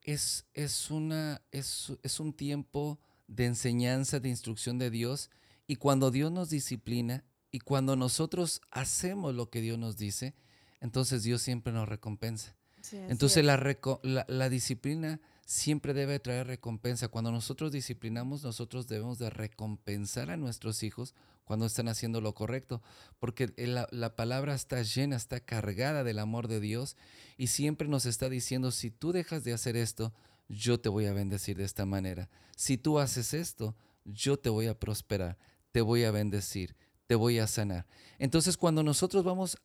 es, 0.03 0.47
es, 0.55 0.91
una, 0.93 1.43
es, 1.51 1.93
es 2.03 2.21
un 2.21 2.33
tiempo 2.33 3.01
de 3.27 3.47
enseñanza, 3.47 4.21
de 4.21 4.29
instrucción 4.29 4.79
de 4.79 4.91
Dios, 4.91 5.31
y 5.67 5.77
cuando 5.77 6.11
Dios 6.11 6.31
nos 6.31 6.51
disciplina 6.51 7.25
y 7.51 7.59
cuando 7.59 7.97
nosotros 7.97 8.61
hacemos 8.71 9.35
lo 9.35 9.51
que 9.51 9.61
Dios 9.61 9.79
nos 9.79 9.97
dice, 9.97 10.35
entonces 10.81 11.23
Dios 11.23 11.43
siempre 11.43 11.73
nos 11.73 11.89
recompensa. 11.89 12.58
Entonces 12.93 13.45
la, 13.45 14.25
la 14.29 14.49
disciplina 14.49 15.21
siempre 15.47 15.95
debe 15.95 16.21
traer 16.21 16.47
recompensa. 16.47 17.09
Cuando 17.09 17.33
nosotros 17.33 17.73
disciplinamos, 17.73 18.43
nosotros 18.43 18.87
debemos 18.87 19.19
de 19.19 19.31
recompensar 19.31 20.31
a 20.31 20.37
nuestros 20.37 20.83
hijos 20.83 21.15
cuando 21.45 21.65
están 21.65 21.89
haciendo 21.89 22.21
lo 22.21 22.35
correcto, 22.35 22.83
porque 23.19 23.51
la, 23.57 23.89
la, 23.91 24.15
palabra 24.15 24.55
está 24.55 24.83
llena, 24.83 25.17
está 25.17 25.41
cargada 25.41 26.05
del 26.05 26.19
amor 26.19 26.47
de 26.47 26.61
Dios 26.61 26.97
y 27.39 27.47
siempre 27.47 27.89
nos 27.89 28.05
está 28.05 28.29
diciendo, 28.29 28.71
si 28.71 28.91
tú 28.91 29.13
dejas 29.13 29.45
de 29.45 29.55
hacer 29.55 29.75
esto, 29.75 30.13
yo 30.51 30.79
te 30.79 30.91
voy 30.91 31.07
a 31.07 31.15
bendecir 31.15 31.57
de 31.57 31.65
esta 31.65 31.87
manera. 31.87 32.29
Si 32.55 32.77
tú 32.77 32.99
haces 32.99 33.33
esto, 33.33 33.75
yo 34.05 34.39
te 34.39 34.51
voy 34.51 34.67
a 34.67 34.79
prosperar, 34.79 35.39
te 35.73 35.81
voy 35.81 36.05
a 36.05 36.11
bendecir 36.11 36.77
te 37.09 37.15
voy 37.15 37.39
a 37.39 37.47
sanar. 37.47 37.87
Entonces, 38.19 38.59
cuando 38.59 38.83
nosotros 38.83 39.25
vamos, 39.25 39.57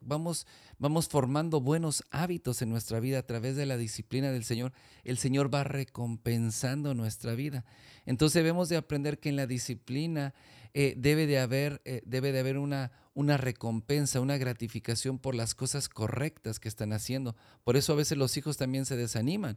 vamos, 0.00 0.46
vamos 0.78 1.08
formando 1.08 1.60
buenos 1.60 2.04
hábitos 2.12 2.62
en 2.62 2.70
nuestra 2.70 3.00
vida 3.00 3.18
a 3.18 3.26
través 3.26 3.56
de 3.56 3.66
la 3.66 3.76
disciplina 3.76 4.30
del 4.30 4.44
Señor, 4.44 4.72
el 5.02 5.18
Señor 5.18 5.52
va 5.52 5.64
recompensando 5.64 6.94
nuestra 6.94 7.34
vida. 7.34 7.64
Entonces, 8.06 8.34
debemos 8.34 8.68
de 8.68 8.76
aprender 8.76 9.18
que 9.18 9.28
en 9.28 9.34
la 9.34 9.48
disciplina 9.48 10.34
eh, 10.72 10.94
debe 10.96 11.26
de 11.26 11.40
haber, 11.40 11.82
eh, 11.84 12.00
debe 12.06 12.30
de 12.30 12.38
haber 12.38 12.58
una, 12.58 12.92
una 13.12 13.38
recompensa, 13.38 14.20
una 14.20 14.38
gratificación 14.38 15.18
por 15.18 15.34
las 15.34 15.56
cosas 15.56 15.88
correctas 15.88 16.60
que 16.60 16.68
están 16.68 16.92
haciendo. 16.92 17.34
Por 17.64 17.76
eso 17.76 17.92
a 17.92 17.96
veces 17.96 18.16
los 18.18 18.36
hijos 18.36 18.56
también 18.56 18.86
se 18.86 18.96
desaniman, 18.96 19.56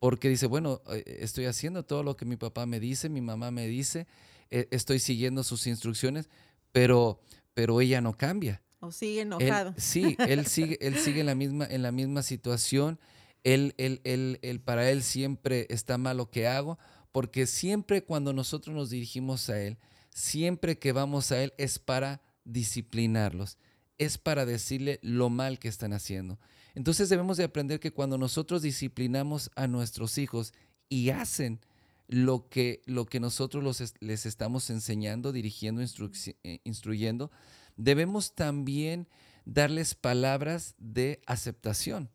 porque 0.00 0.28
dice, 0.28 0.48
bueno, 0.48 0.82
eh, 0.90 1.18
estoy 1.20 1.44
haciendo 1.44 1.84
todo 1.84 2.02
lo 2.02 2.16
que 2.16 2.24
mi 2.24 2.36
papá 2.36 2.66
me 2.66 2.80
dice, 2.80 3.08
mi 3.08 3.20
mamá 3.20 3.52
me 3.52 3.68
dice, 3.68 4.08
estoy 4.50 4.98
siguiendo 4.98 5.44
sus 5.44 5.66
instrucciones, 5.66 6.28
pero, 6.72 7.20
pero 7.54 7.80
ella 7.80 8.00
no 8.00 8.16
cambia. 8.16 8.62
O 8.80 8.90
sigue 8.90 9.20
enojado. 9.20 9.74
sí, 9.76 10.16
él 10.18 10.46
sigue, 10.48 10.78
él 10.80 10.98
sigue 10.98 11.20
en 11.20 11.26
la 11.26 11.34
misma, 11.34 11.66
en 11.66 11.82
la 11.82 11.92
misma 11.92 12.22
situación. 12.22 12.98
Él, 13.44 13.74
él, 13.78 14.00
él, 14.04 14.38
él, 14.42 14.60
para 14.60 14.90
él 14.90 15.02
siempre 15.02 15.66
está 15.70 15.98
mal 15.98 16.16
lo 16.16 16.30
que 16.30 16.48
hago, 16.48 16.78
porque 17.12 17.46
siempre 17.46 18.02
cuando 18.02 18.32
nosotros 18.32 18.74
nos 18.74 18.90
dirigimos 18.90 19.48
a 19.50 19.60
él, 19.60 19.78
siempre 20.10 20.78
que 20.78 20.92
vamos 20.92 21.30
a 21.30 21.42
él 21.42 21.52
es 21.58 21.78
para 21.78 22.22
disciplinarlos, 22.44 23.58
es 23.98 24.18
para 24.18 24.46
decirle 24.46 24.98
lo 25.02 25.30
mal 25.30 25.58
que 25.58 25.68
están 25.68 25.92
haciendo. 25.92 26.38
Entonces 26.74 27.08
debemos 27.08 27.36
de 27.36 27.44
aprender 27.44 27.80
que 27.80 27.92
cuando 27.92 28.18
nosotros 28.18 28.62
disciplinamos 28.62 29.50
a 29.54 29.66
nuestros 29.66 30.18
hijos 30.18 30.54
y 30.88 31.10
hacen 31.10 31.60
lo 32.08 32.48
que, 32.48 32.82
lo 32.86 33.06
que 33.06 33.20
nosotros 33.20 33.62
los, 33.62 33.94
les 34.00 34.26
estamos 34.26 34.70
enseñando, 34.70 35.32
dirigiendo, 35.32 35.82
eh, 35.82 36.60
instruyendo, 36.64 37.30
debemos 37.76 38.34
también 38.34 39.08
darles 39.44 39.94
palabras 39.94 40.74
de 40.78 41.20
aceptación, 41.26 42.10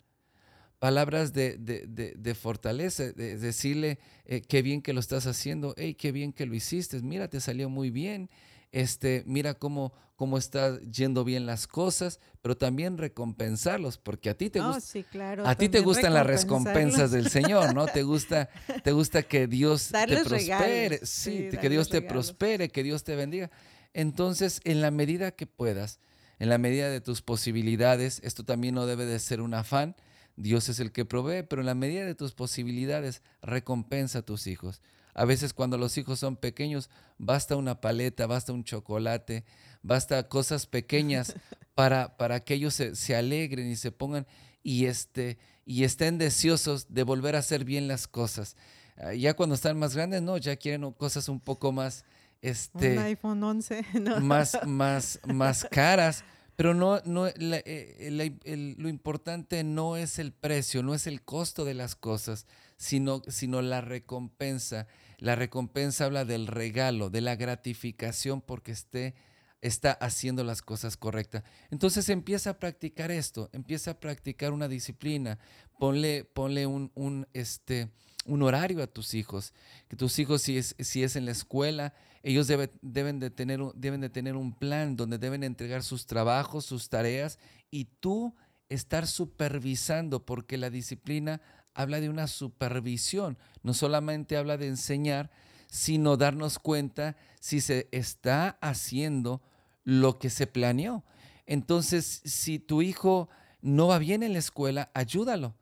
palabras 0.80 1.34
de, 1.34 1.58
de, 1.58 2.36
fortaleza, 2.36 3.12
de 3.12 3.38
decirle 3.38 4.00
eh, 4.26 4.42
qué 4.42 4.62
bien 4.62 4.82
que 4.82 4.94
lo 4.94 5.00
estás 5.00 5.26
haciendo, 5.26 5.74
hey, 5.78 5.96
qué 5.96 6.12
bien 6.12 6.34
que 6.34 6.46
lo 6.46 6.56
hiciste, 6.56 7.02
mira, 7.02 7.28
te 7.28 7.42
salió 7.42 7.70
muy 7.70 7.90
bien, 7.90 8.30
este, 8.72 9.24
mira 9.26 9.54
cómo, 9.54 9.94
cómo 10.16 10.38
está 10.38 10.80
yendo 10.82 11.24
bien 11.24 11.46
las 11.46 11.68
cosas, 11.68 12.20
pero 12.42 12.58
también 12.58 12.98
recompensarlos, 12.98 13.98
porque 13.98 14.30
a 14.30 14.38
ti 14.38 14.50
te, 14.50 14.60
gusta, 14.60 15.50
a 15.50 15.56
ti 15.56 15.70
te 15.70 15.80
gustan 15.82 16.14
las 16.14 16.26
recompensas 16.26 17.12
del 17.12 17.30
Señor, 17.30 17.74
¿no? 17.74 17.86
Te 17.88 18.04
gusta, 18.04 18.50
te 18.84 18.92
gusta 18.92 19.24
que 19.24 19.48
Dios 19.48 19.90
te 19.92 20.24
prospere, 20.24 21.00
sí, 21.04 21.50
que 21.62 21.70
Dios 21.70 21.90
te 21.90 22.02
prospere, 22.02 22.70
que 22.70 22.84
Dios 22.84 23.04
te 23.04 23.16
bendiga. 23.16 23.52
Entonces, 23.94 24.62
en 24.64 24.82
la 24.82 24.92
medida 24.92 25.32
que 25.32 25.48
puedas, 25.48 26.00
en 26.40 26.50
la 26.50 26.58
medida 26.58 26.90
de 26.90 27.02
tus 27.02 27.22
posibilidades, 27.22 28.20
esto 28.24 28.44
también 28.44 28.76
no 28.76 28.86
debe 28.86 29.06
de 29.06 29.20
ser 29.20 29.42
un 29.42 29.54
afán, 29.54 29.96
Dios 30.36 30.70
es 30.70 30.80
el 30.80 30.92
que 30.92 31.04
provee, 31.04 31.44
pero 31.44 31.62
en 31.62 31.66
la 31.66 31.74
medida 31.74 32.06
de 32.06 32.14
tus 32.14 32.34
posibilidades, 32.34 33.24
recompensa 33.42 34.20
a 34.20 34.22
tus 34.22 34.46
hijos. 34.46 34.82
A 35.18 35.26
veces 35.26 35.52
cuando 35.52 35.80
los 35.80 35.98
hijos 35.98 36.20
son 36.20 36.36
pequeños, 36.36 36.92
basta 37.18 37.56
una 37.56 37.82
paleta, 37.82 38.28
basta 38.28 38.54
un 38.54 38.64
chocolate, 38.64 39.46
basta 39.82 40.30
cosas 40.30 40.68
pequeñas 40.68 41.34
para, 41.74 42.18
para 42.18 42.40
que 42.42 42.54
ellos 42.54 42.76
se, 42.76 43.16
alegren 43.16 43.68
y 43.68 43.76
se 43.76 43.92
pongan 43.92 44.28
y, 44.62 44.86
este, 44.86 45.40
y 45.66 45.86
estén 45.86 46.20
deseosos 46.20 46.94
de 46.94 47.02
volver 47.02 47.36
a 47.36 47.40
hacer 47.40 47.66
bien 47.66 47.88
las 47.88 48.08
cosas. 48.08 48.56
Ah, 48.96 49.16
ya 49.16 49.34
cuando 49.34 49.56
están 49.56 49.80
más 49.80 49.96
grandes, 49.96 50.22
no, 50.22 50.38
ya 50.38 50.56
quieren 50.56 50.92
cosas 50.92 51.30
un 51.30 51.40
poco 51.40 51.72
más... 51.72 52.06
Este, 52.44 52.94
un 52.94 53.00
iPhone 53.00 53.44
11. 53.44 53.86
Más, 54.22 54.60
más, 54.68 55.20
más 55.26 55.66
caras. 55.72 56.24
Pero 56.56 56.76
no, 56.76 57.02
no 57.06 57.26
eh, 57.28 58.76
lo 58.78 58.90
importante 58.90 59.64
no 59.64 59.98
es 59.98 60.20
el 60.20 60.32
precio, 60.32 60.84
no 60.84 60.94
es 60.94 61.08
el 61.08 61.24
costo 61.24 61.66
de 61.66 61.74
las 61.74 61.96
cosas, 61.96 62.46
sino, 62.78 63.24
sino 63.28 63.64
la 63.64 63.82
recompensa. 63.82 64.88
La 65.18 65.36
recompensa 65.36 66.06
habla 66.06 66.26
del 66.26 66.48
regalo, 66.48 67.10
de 67.10 67.22
la 67.22 67.36
gratificación 67.36 68.42
porque 68.42 68.72
esté, 68.72 69.16
está 69.62 69.92
haciendo 69.92 70.44
las 70.44 70.62
cosas 70.62 70.98
correctas. 70.98 71.44
Entonces 71.72 72.10
empieza 72.10 72.52
a 72.52 72.60
practicar 72.60 73.12
esto, 73.12 73.50
empieza 73.54 73.92
a 73.92 74.00
practicar 74.00 74.54
una 74.54 74.68
disciplina, 74.68 75.40
ponle, 75.80 76.24
ponle 76.24 76.68
un, 76.68 77.28
este, 77.34 77.90
un 78.26 78.44
horario 78.44 78.84
a 78.84 78.88
tus 78.88 79.14
hijos, 79.14 79.54
que 79.88 79.96
tus 79.96 80.20
hijos 80.20 80.44
si 80.44 80.58
es, 80.58 80.76
si 80.80 81.04
es 81.04 81.16
en 81.16 81.26
la 81.26 81.32
escuela, 81.32 81.94
ellos 82.22 82.48
deben, 82.48 83.20
de 83.20 83.30
tener, 83.30 83.60
deben 83.74 84.02
de 84.02 84.10
tener 84.10 84.36
un 84.36 84.54
plan 84.54 84.96
donde 84.96 85.18
deben 85.18 85.44
entregar 85.44 85.84
sus 85.84 86.06
trabajos, 86.06 86.66
sus 86.66 86.90
tareas 86.90 87.40
y 87.72 87.86
tú 87.86 88.36
estar 88.70 89.08
supervisando 89.08 90.26
porque 90.26 90.58
la 90.58 90.70
disciplina 90.70 91.42
habla 91.78 92.02
de 92.02 92.10
una 92.10 92.26
supervisión, 92.26 93.38
no 93.62 93.74
solamente 93.74 94.36
habla 94.36 94.58
de 94.58 94.68
enseñar, 94.68 95.30
sino 95.70 96.18
darnos 96.18 96.58
cuenta 96.58 97.16
si 97.40 97.62
se 97.62 97.88
está 97.92 98.58
haciendo 98.62 99.42
lo 99.84 100.18
que 100.18 100.32
se 100.32 100.48
planeó. 100.48 101.06
Entonces, 101.46 102.22
si 102.26 102.58
tu 102.58 102.82
hijo 102.82 103.30
no 103.62 103.88
va 103.88 104.00
bien 104.00 104.24
en 104.24 104.34
la 104.34 104.40
escuela, 104.40 104.90
ayúdalo. 104.96 105.56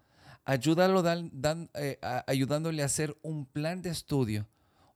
Ayúdalo 0.46 1.04
eh, 1.74 2.00
ayudándole 2.28 2.82
a 2.82 2.86
hacer 2.86 3.18
un 3.22 3.46
plan 3.46 3.82
de 3.82 3.90
estudio, 3.90 4.48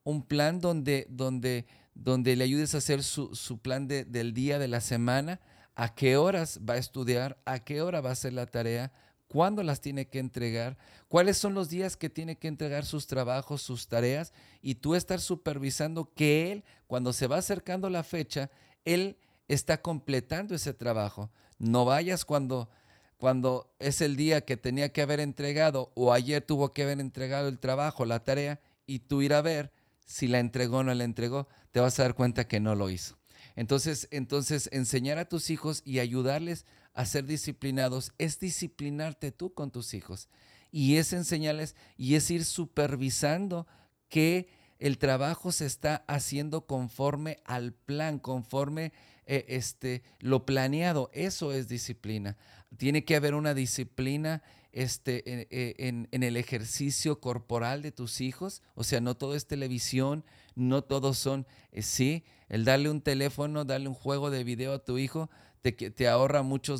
un 0.03 0.23
plan 0.23 0.61
donde, 0.61 1.05
donde, 1.09 1.67
donde 1.95 2.37
le 2.37 2.45
ayudes 2.45 2.75
a 2.75 2.77
hacer 2.77 3.03
su, 3.03 3.35
su 3.35 3.57
plan 3.57 3.89
de, 3.89 4.05
del 4.05 4.33
día, 4.33 4.57
de 4.57 4.69
la 4.69 4.79
semana, 4.79 5.41
a 5.75 5.95
qué 5.95 6.15
horas 6.15 6.61
va 6.67 6.75
a 6.75 6.77
estudiar, 6.77 7.41
a 7.45 7.59
qué 7.59 7.81
hora 7.81 7.99
va 7.99 8.09
a 8.09 8.13
hacer 8.13 8.31
la 8.31 8.45
tarea, 8.45 8.93
cuándo 9.29 9.63
las 9.63 9.79
tiene 9.79 10.07
que 10.07 10.19
entregar, 10.19 10.77
cuáles 11.07 11.37
son 11.37 11.53
los 11.53 11.69
días 11.69 11.95
que 11.95 12.09
tiene 12.09 12.37
que 12.37 12.47
entregar 12.49 12.85
sus 12.85 13.07
trabajos, 13.07 13.61
sus 13.61 13.87
tareas, 13.87 14.33
y 14.61 14.75
tú 14.75 14.95
estar 14.95 15.21
supervisando 15.21 16.11
que 16.13 16.51
él, 16.51 16.63
cuando 16.87 17.13
se 17.13 17.27
va 17.27 17.37
acercando 17.37 17.89
la 17.89 18.03
fecha, 18.03 18.49
él 18.83 19.17
está 19.47 19.81
completando 19.81 20.55
ese 20.55 20.73
trabajo. 20.73 21.29
No 21.59 21.85
vayas 21.85 22.25
cuando, 22.25 22.69
cuando 23.17 23.71
es 23.79 24.01
el 24.01 24.15
día 24.15 24.41
que 24.41 24.57
tenía 24.57 24.91
que 24.91 25.03
haber 25.03 25.19
entregado 25.19 25.91
o 25.95 26.11
ayer 26.11 26.41
tuvo 26.41 26.73
que 26.73 26.83
haber 26.83 26.99
entregado 26.99 27.47
el 27.49 27.59
trabajo, 27.59 28.05
la 28.05 28.23
tarea, 28.23 28.59
y 28.87 28.99
tú 28.99 29.21
ir 29.21 29.33
a 29.33 29.41
ver 29.41 29.71
si 30.05 30.27
la 30.27 30.39
entregó 30.39 30.77
o 30.77 30.83
no 30.83 30.93
la 30.93 31.03
entregó, 31.03 31.47
te 31.71 31.79
vas 31.79 31.99
a 31.99 32.03
dar 32.03 32.15
cuenta 32.15 32.47
que 32.47 32.59
no 32.59 32.73
lo 32.73 32.89
hizo. 32.89 33.15
Entonces, 33.55 34.07
entonces 34.09 34.69
enseñar 34.71 35.19
a 35.19 35.29
tus 35.29 35.51
hijos 35.51 35.83
y 35.85 35.99
ayudarles 35.99 36.65
a 36.93 37.05
ser 37.05 37.25
disciplinados 37.25 38.11
es 38.17 38.39
disciplinarte 38.39 39.31
tú 39.31 39.53
con 39.53 39.71
tus 39.71 39.93
hijos. 39.93 40.29
Y 40.71 40.97
es 40.97 41.13
enseñarles 41.13 41.75
y 41.97 42.15
es 42.15 42.29
ir 42.29 42.45
supervisando 42.45 43.67
que 44.07 44.49
el 44.79 44.97
trabajo 44.97 45.51
se 45.51 45.65
está 45.65 46.03
haciendo 46.07 46.65
conforme 46.65 47.39
al 47.45 47.73
plan, 47.73 48.17
conforme 48.19 48.93
eh, 49.25 49.45
este, 49.49 50.03
lo 50.19 50.45
planeado. 50.45 51.09
Eso 51.13 51.53
es 51.53 51.67
disciplina. 51.67 52.37
Tiene 52.77 53.03
que 53.03 53.15
haber 53.15 53.33
una 53.35 53.53
disciplina 53.53 54.41
este, 54.71 55.23
eh, 55.49 55.75
en, 55.79 56.07
en, 56.11 56.23
el 56.23 56.37
ejercicio 56.37 57.19
corporal 57.19 57.81
de 57.81 57.91
tus 57.91 58.21
hijos. 58.21 58.61
O 58.75 58.83
sea, 58.83 59.01
no 59.01 59.17
todo 59.17 59.35
es 59.35 59.47
televisión, 59.47 60.23
no 60.55 60.83
todos 60.83 61.17
son, 61.17 61.45
eh, 61.71 61.81
sí, 61.81 62.23
el 62.47 62.65
darle 62.65 62.89
un 62.89 63.01
teléfono, 63.01 63.65
darle 63.65 63.89
un 63.89 63.95
juego 63.95 64.29
de 64.29 64.43
video 64.43 64.73
a 64.73 64.83
tu 64.83 64.97
hijo, 64.97 65.29
te, 65.61 65.71
te 65.71 66.07
ahorra 66.07 66.41
mucho 66.41 66.75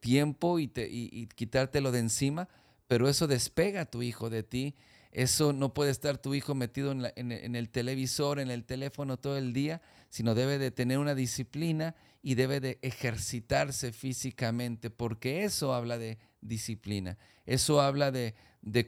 tiempo 0.00 0.58
y, 0.58 0.68
te, 0.68 0.88
y 0.90 1.26
quitártelo 1.28 1.92
de 1.92 2.00
encima, 2.00 2.48
pero 2.86 3.08
eso 3.08 3.26
despega 3.26 3.82
a 3.82 3.86
tu 3.86 4.02
hijo 4.02 4.30
de 4.30 4.42
ti 4.42 4.74
eso 5.10 5.52
no 5.52 5.72
puede 5.72 5.90
estar 5.90 6.18
tu 6.18 6.34
hijo 6.34 6.54
metido 6.54 6.92
en, 6.92 7.56
el 7.56 7.70
televisor, 7.70 8.40
en 8.40 8.50
el 8.50 8.64
teléfono 8.64 9.16
todo 9.16 9.38
el 9.38 9.52
día, 9.52 9.80
sino 10.10 10.34
debe 10.34 10.58
de 10.58 10.70
tener 10.70 10.98
una 10.98 11.14
disciplina 11.14 11.94
y 12.22 12.34
debe 12.34 12.60
de 12.60 12.78
ejercitarse 12.82 13.92
físicamente, 13.92 14.90
porque 14.90 15.44
eso 15.44 15.72
habla 15.74 15.98
de 15.98 16.18
disciplina, 16.40 17.16
eso 17.46 17.80
habla 17.80 18.10
de, 18.10 18.34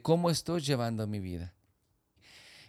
cómo 0.03 0.29
estoy 0.29 0.61
llevando 0.61 1.07
mi 1.07 1.19
vida. 1.19 1.53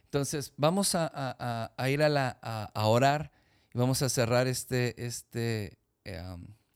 Entonces, 0.05 0.53
vamos 0.57 0.95
a, 0.95 1.73
ir 1.89 2.03
a, 2.03 2.09
la, 2.09 2.39
a, 2.43 2.87
orar 2.87 3.33
y 3.75 3.79
vamos 3.79 4.03
a 4.03 4.09
cerrar 4.09 4.47
este, 4.47 5.07
este, 5.07 5.79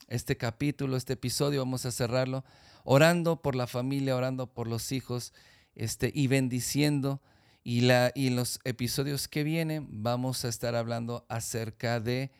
este 0.07 0.37
capítulo, 0.37 0.97
este 0.97 1.13
episodio, 1.13 1.61
vamos 1.61 1.85
a 1.85 1.91
cerrarlo 1.91 2.43
orando 2.83 3.41
por 3.41 3.55
la 3.55 3.67
familia, 3.67 4.15
orando 4.15 4.47
por 4.47 4.67
los 4.67 4.91
hijos 4.91 5.33
este, 5.75 6.11
y 6.13 6.27
bendiciendo. 6.27 7.21
Y, 7.63 7.81
la, 7.81 8.13
y 8.15 8.27
en 8.27 8.37
los 8.37 8.59
episodios 8.63 9.27
que 9.27 9.43
vienen 9.43 9.87
vamos 9.89 10.45
a 10.45 10.47
estar 10.47 10.73
hablando 10.75 11.25
acerca 11.27 11.99
de 11.99 12.31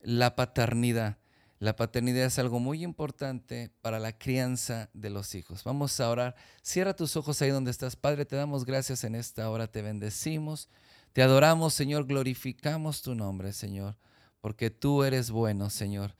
la 0.00 0.34
paternidad. 0.34 1.18
La 1.60 1.76
paternidad 1.76 2.24
es 2.24 2.38
algo 2.38 2.58
muy 2.58 2.82
importante 2.82 3.70
para 3.82 4.00
la 4.00 4.16
crianza 4.16 4.88
de 4.94 5.10
los 5.10 5.34
hijos. 5.34 5.62
Vamos 5.62 6.00
a 6.00 6.10
orar. 6.10 6.34
Cierra 6.62 6.96
tus 6.96 7.16
ojos 7.16 7.40
ahí 7.42 7.50
donde 7.50 7.70
estás. 7.70 7.96
Padre, 7.96 8.24
te 8.24 8.34
damos 8.34 8.64
gracias 8.64 9.04
en 9.04 9.14
esta 9.14 9.48
hora, 9.50 9.66
te 9.66 9.82
bendecimos, 9.82 10.70
te 11.12 11.22
adoramos, 11.22 11.74
Señor, 11.74 12.06
glorificamos 12.06 13.02
tu 13.02 13.14
nombre, 13.14 13.52
Señor, 13.52 13.96
porque 14.40 14.70
tú 14.70 15.04
eres 15.04 15.30
bueno, 15.30 15.70
Señor. 15.70 16.14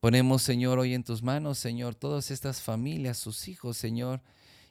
Ponemos, 0.00 0.42
Señor, 0.42 0.78
hoy 0.78 0.94
en 0.94 1.04
tus 1.04 1.22
manos, 1.22 1.58
Señor, 1.58 1.94
todas 1.94 2.30
estas 2.30 2.60
familias, 2.60 3.18
sus 3.18 3.48
hijos, 3.48 3.76
Señor. 3.76 4.22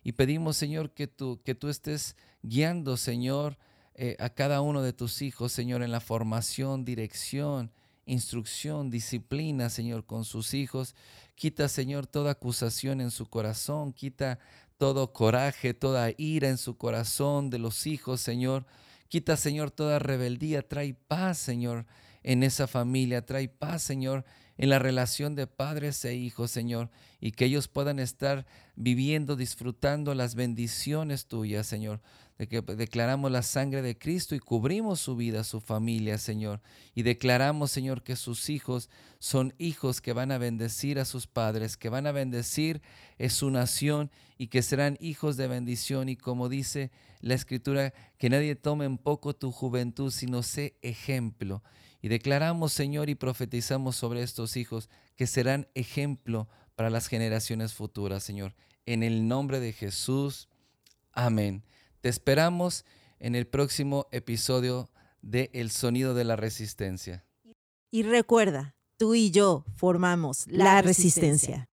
Y 0.03 0.14
pedimos, 0.14 0.56
Señor, 0.56 0.91
que 0.91 1.08
tú, 1.08 1.41
que 1.43 1.56
tú 1.56 1.68
estés 1.68 2.16
guiando, 2.43 2.95
Señor, 2.95 3.58
eh, 3.95 4.16
a 4.20 4.30
cada 4.30 4.62
uno 4.62 4.82
de 4.82 4.93
tus 4.93 5.22
hijos, 5.22 5.51
Señor, 5.51 5.82
en 5.82 5.91
la 5.91 5.99
formación, 5.99 6.86
dirección, 6.86 7.72
instrucción, 8.06 8.89
disciplina, 8.89 9.70
Señor, 9.70 10.06
con 10.06 10.26
sus 10.26 10.53
hijos. 10.53 10.95
Quita, 11.34 11.68
Señor, 11.68 12.08
toda 12.08 12.32
acusación 12.32 13.01
en 13.01 13.12
su 13.12 13.26
corazón, 13.26 13.93
quita 13.93 14.39
todo 14.78 15.14
coraje, 15.14 15.74
toda 15.74 16.12
ira 16.18 16.49
en 16.49 16.58
su 16.58 16.78
corazón 16.78 17.49
de 17.49 17.60
los 17.60 17.88
hijos, 17.88 18.22
Señor. 18.22 18.66
Quita, 19.08 19.38
Señor, 19.38 19.72
toda 19.72 19.99
rebeldía, 19.99 20.68
trae 20.68 20.93
paz, 20.93 21.38
Señor, 21.38 21.86
en 22.26 22.41
esa 22.41 22.65
familia, 22.65 23.23
trae 23.23 23.47
paz, 23.47 23.84
Señor, 23.84 24.26
en 24.57 24.69
la 24.69 24.80
relación 24.80 25.36
de 25.36 25.45
padres 25.45 26.03
e 26.05 26.15
hijos, 26.15 26.49
Señor, 26.49 26.89
y 27.21 27.34
que 27.34 27.45
ellos 27.45 27.67
puedan 27.67 27.99
estar 27.99 28.47
viviendo, 28.76 29.36
disfrutando 29.36 30.15
las 30.15 30.34
bendiciones 30.34 31.28
tuyas, 31.28 31.67
Señor. 31.67 32.01
De 32.39 32.47
que 32.47 32.61
declaramos 32.61 33.32
la 33.32 33.43
sangre 33.43 33.84
de 33.84 33.97
Cristo 33.97 34.34
y 34.34 34.39
cubrimos 34.39 34.99
su 34.99 35.15
vida, 35.15 35.43
su 35.43 35.61
familia, 35.61 36.17
Señor. 36.17 36.61
Y 36.95 37.03
declaramos, 37.03 37.69
Señor, 37.69 38.01
que 38.01 38.15
sus 38.15 38.49
hijos 38.49 38.89
son 39.19 39.53
hijos 39.59 40.01
que 40.01 40.11
van 40.11 40.32
a 40.32 40.39
bendecir 40.39 40.99
a 40.99 41.05
sus 41.05 41.28
padres, 41.28 41.78
que 41.78 41.89
van 41.89 42.07
a 42.07 42.11
bendecir 42.11 42.82
a 43.19 43.30
su 43.30 43.51
nación 43.51 44.09
y 44.38 44.47
que 44.47 44.63
serán 44.63 44.97
hijos 44.99 45.38
de 45.38 45.47
bendición. 45.47 46.09
Y 46.09 46.15
como 46.15 46.49
dice 46.49 46.91
la 47.21 47.36
Escritura, 47.36 47.93
que 48.17 48.32
nadie 48.32 48.55
tome 48.55 48.86
en 48.86 48.97
poco 48.97 49.36
tu 49.36 49.51
juventud, 49.51 50.11
sino 50.11 50.41
sé 50.41 50.76
ejemplo. 50.82 51.61
Y 52.06 52.08
declaramos, 52.08 52.72
Señor, 52.72 53.10
y 53.10 53.16
profetizamos 53.16 53.95
sobre 53.95 54.22
estos 54.22 54.58
hijos 54.58 54.91
que 55.16 55.26
serán 55.26 55.68
ejemplo 55.74 56.47
para 56.76 56.91
las 56.91 57.08
generaciones 57.08 57.74
futuras, 57.74 58.24
Señor. 58.24 58.53
En 58.86 59.01
el 59.01 59.28
nombre 59.28 59.60
de 59.60 59.74
Jesús. 59.74 60.47
Amén. 61.14 61.64
Te 62.01 62.10
esperamos 62.10 62.86
en 63.18 63.34
el 63.34 63.47
próximo 63.47 64.06
episodio 64.12 64.91
de 65.24 65.49
El 65.51 65.72
Sonido 65.72 66.14
de 66.14 66.26
la 66.26 66.36
Resistencia. 66.36 67.26
Y 67.89 68.03
recuerda, 68.03 68.76
tú 68.97 69.16
y 69.16 69.32
yo 69.32 69.66
formamos 69.76 70.45
la, 70.45 70.84
resistencia. 70.84 71.68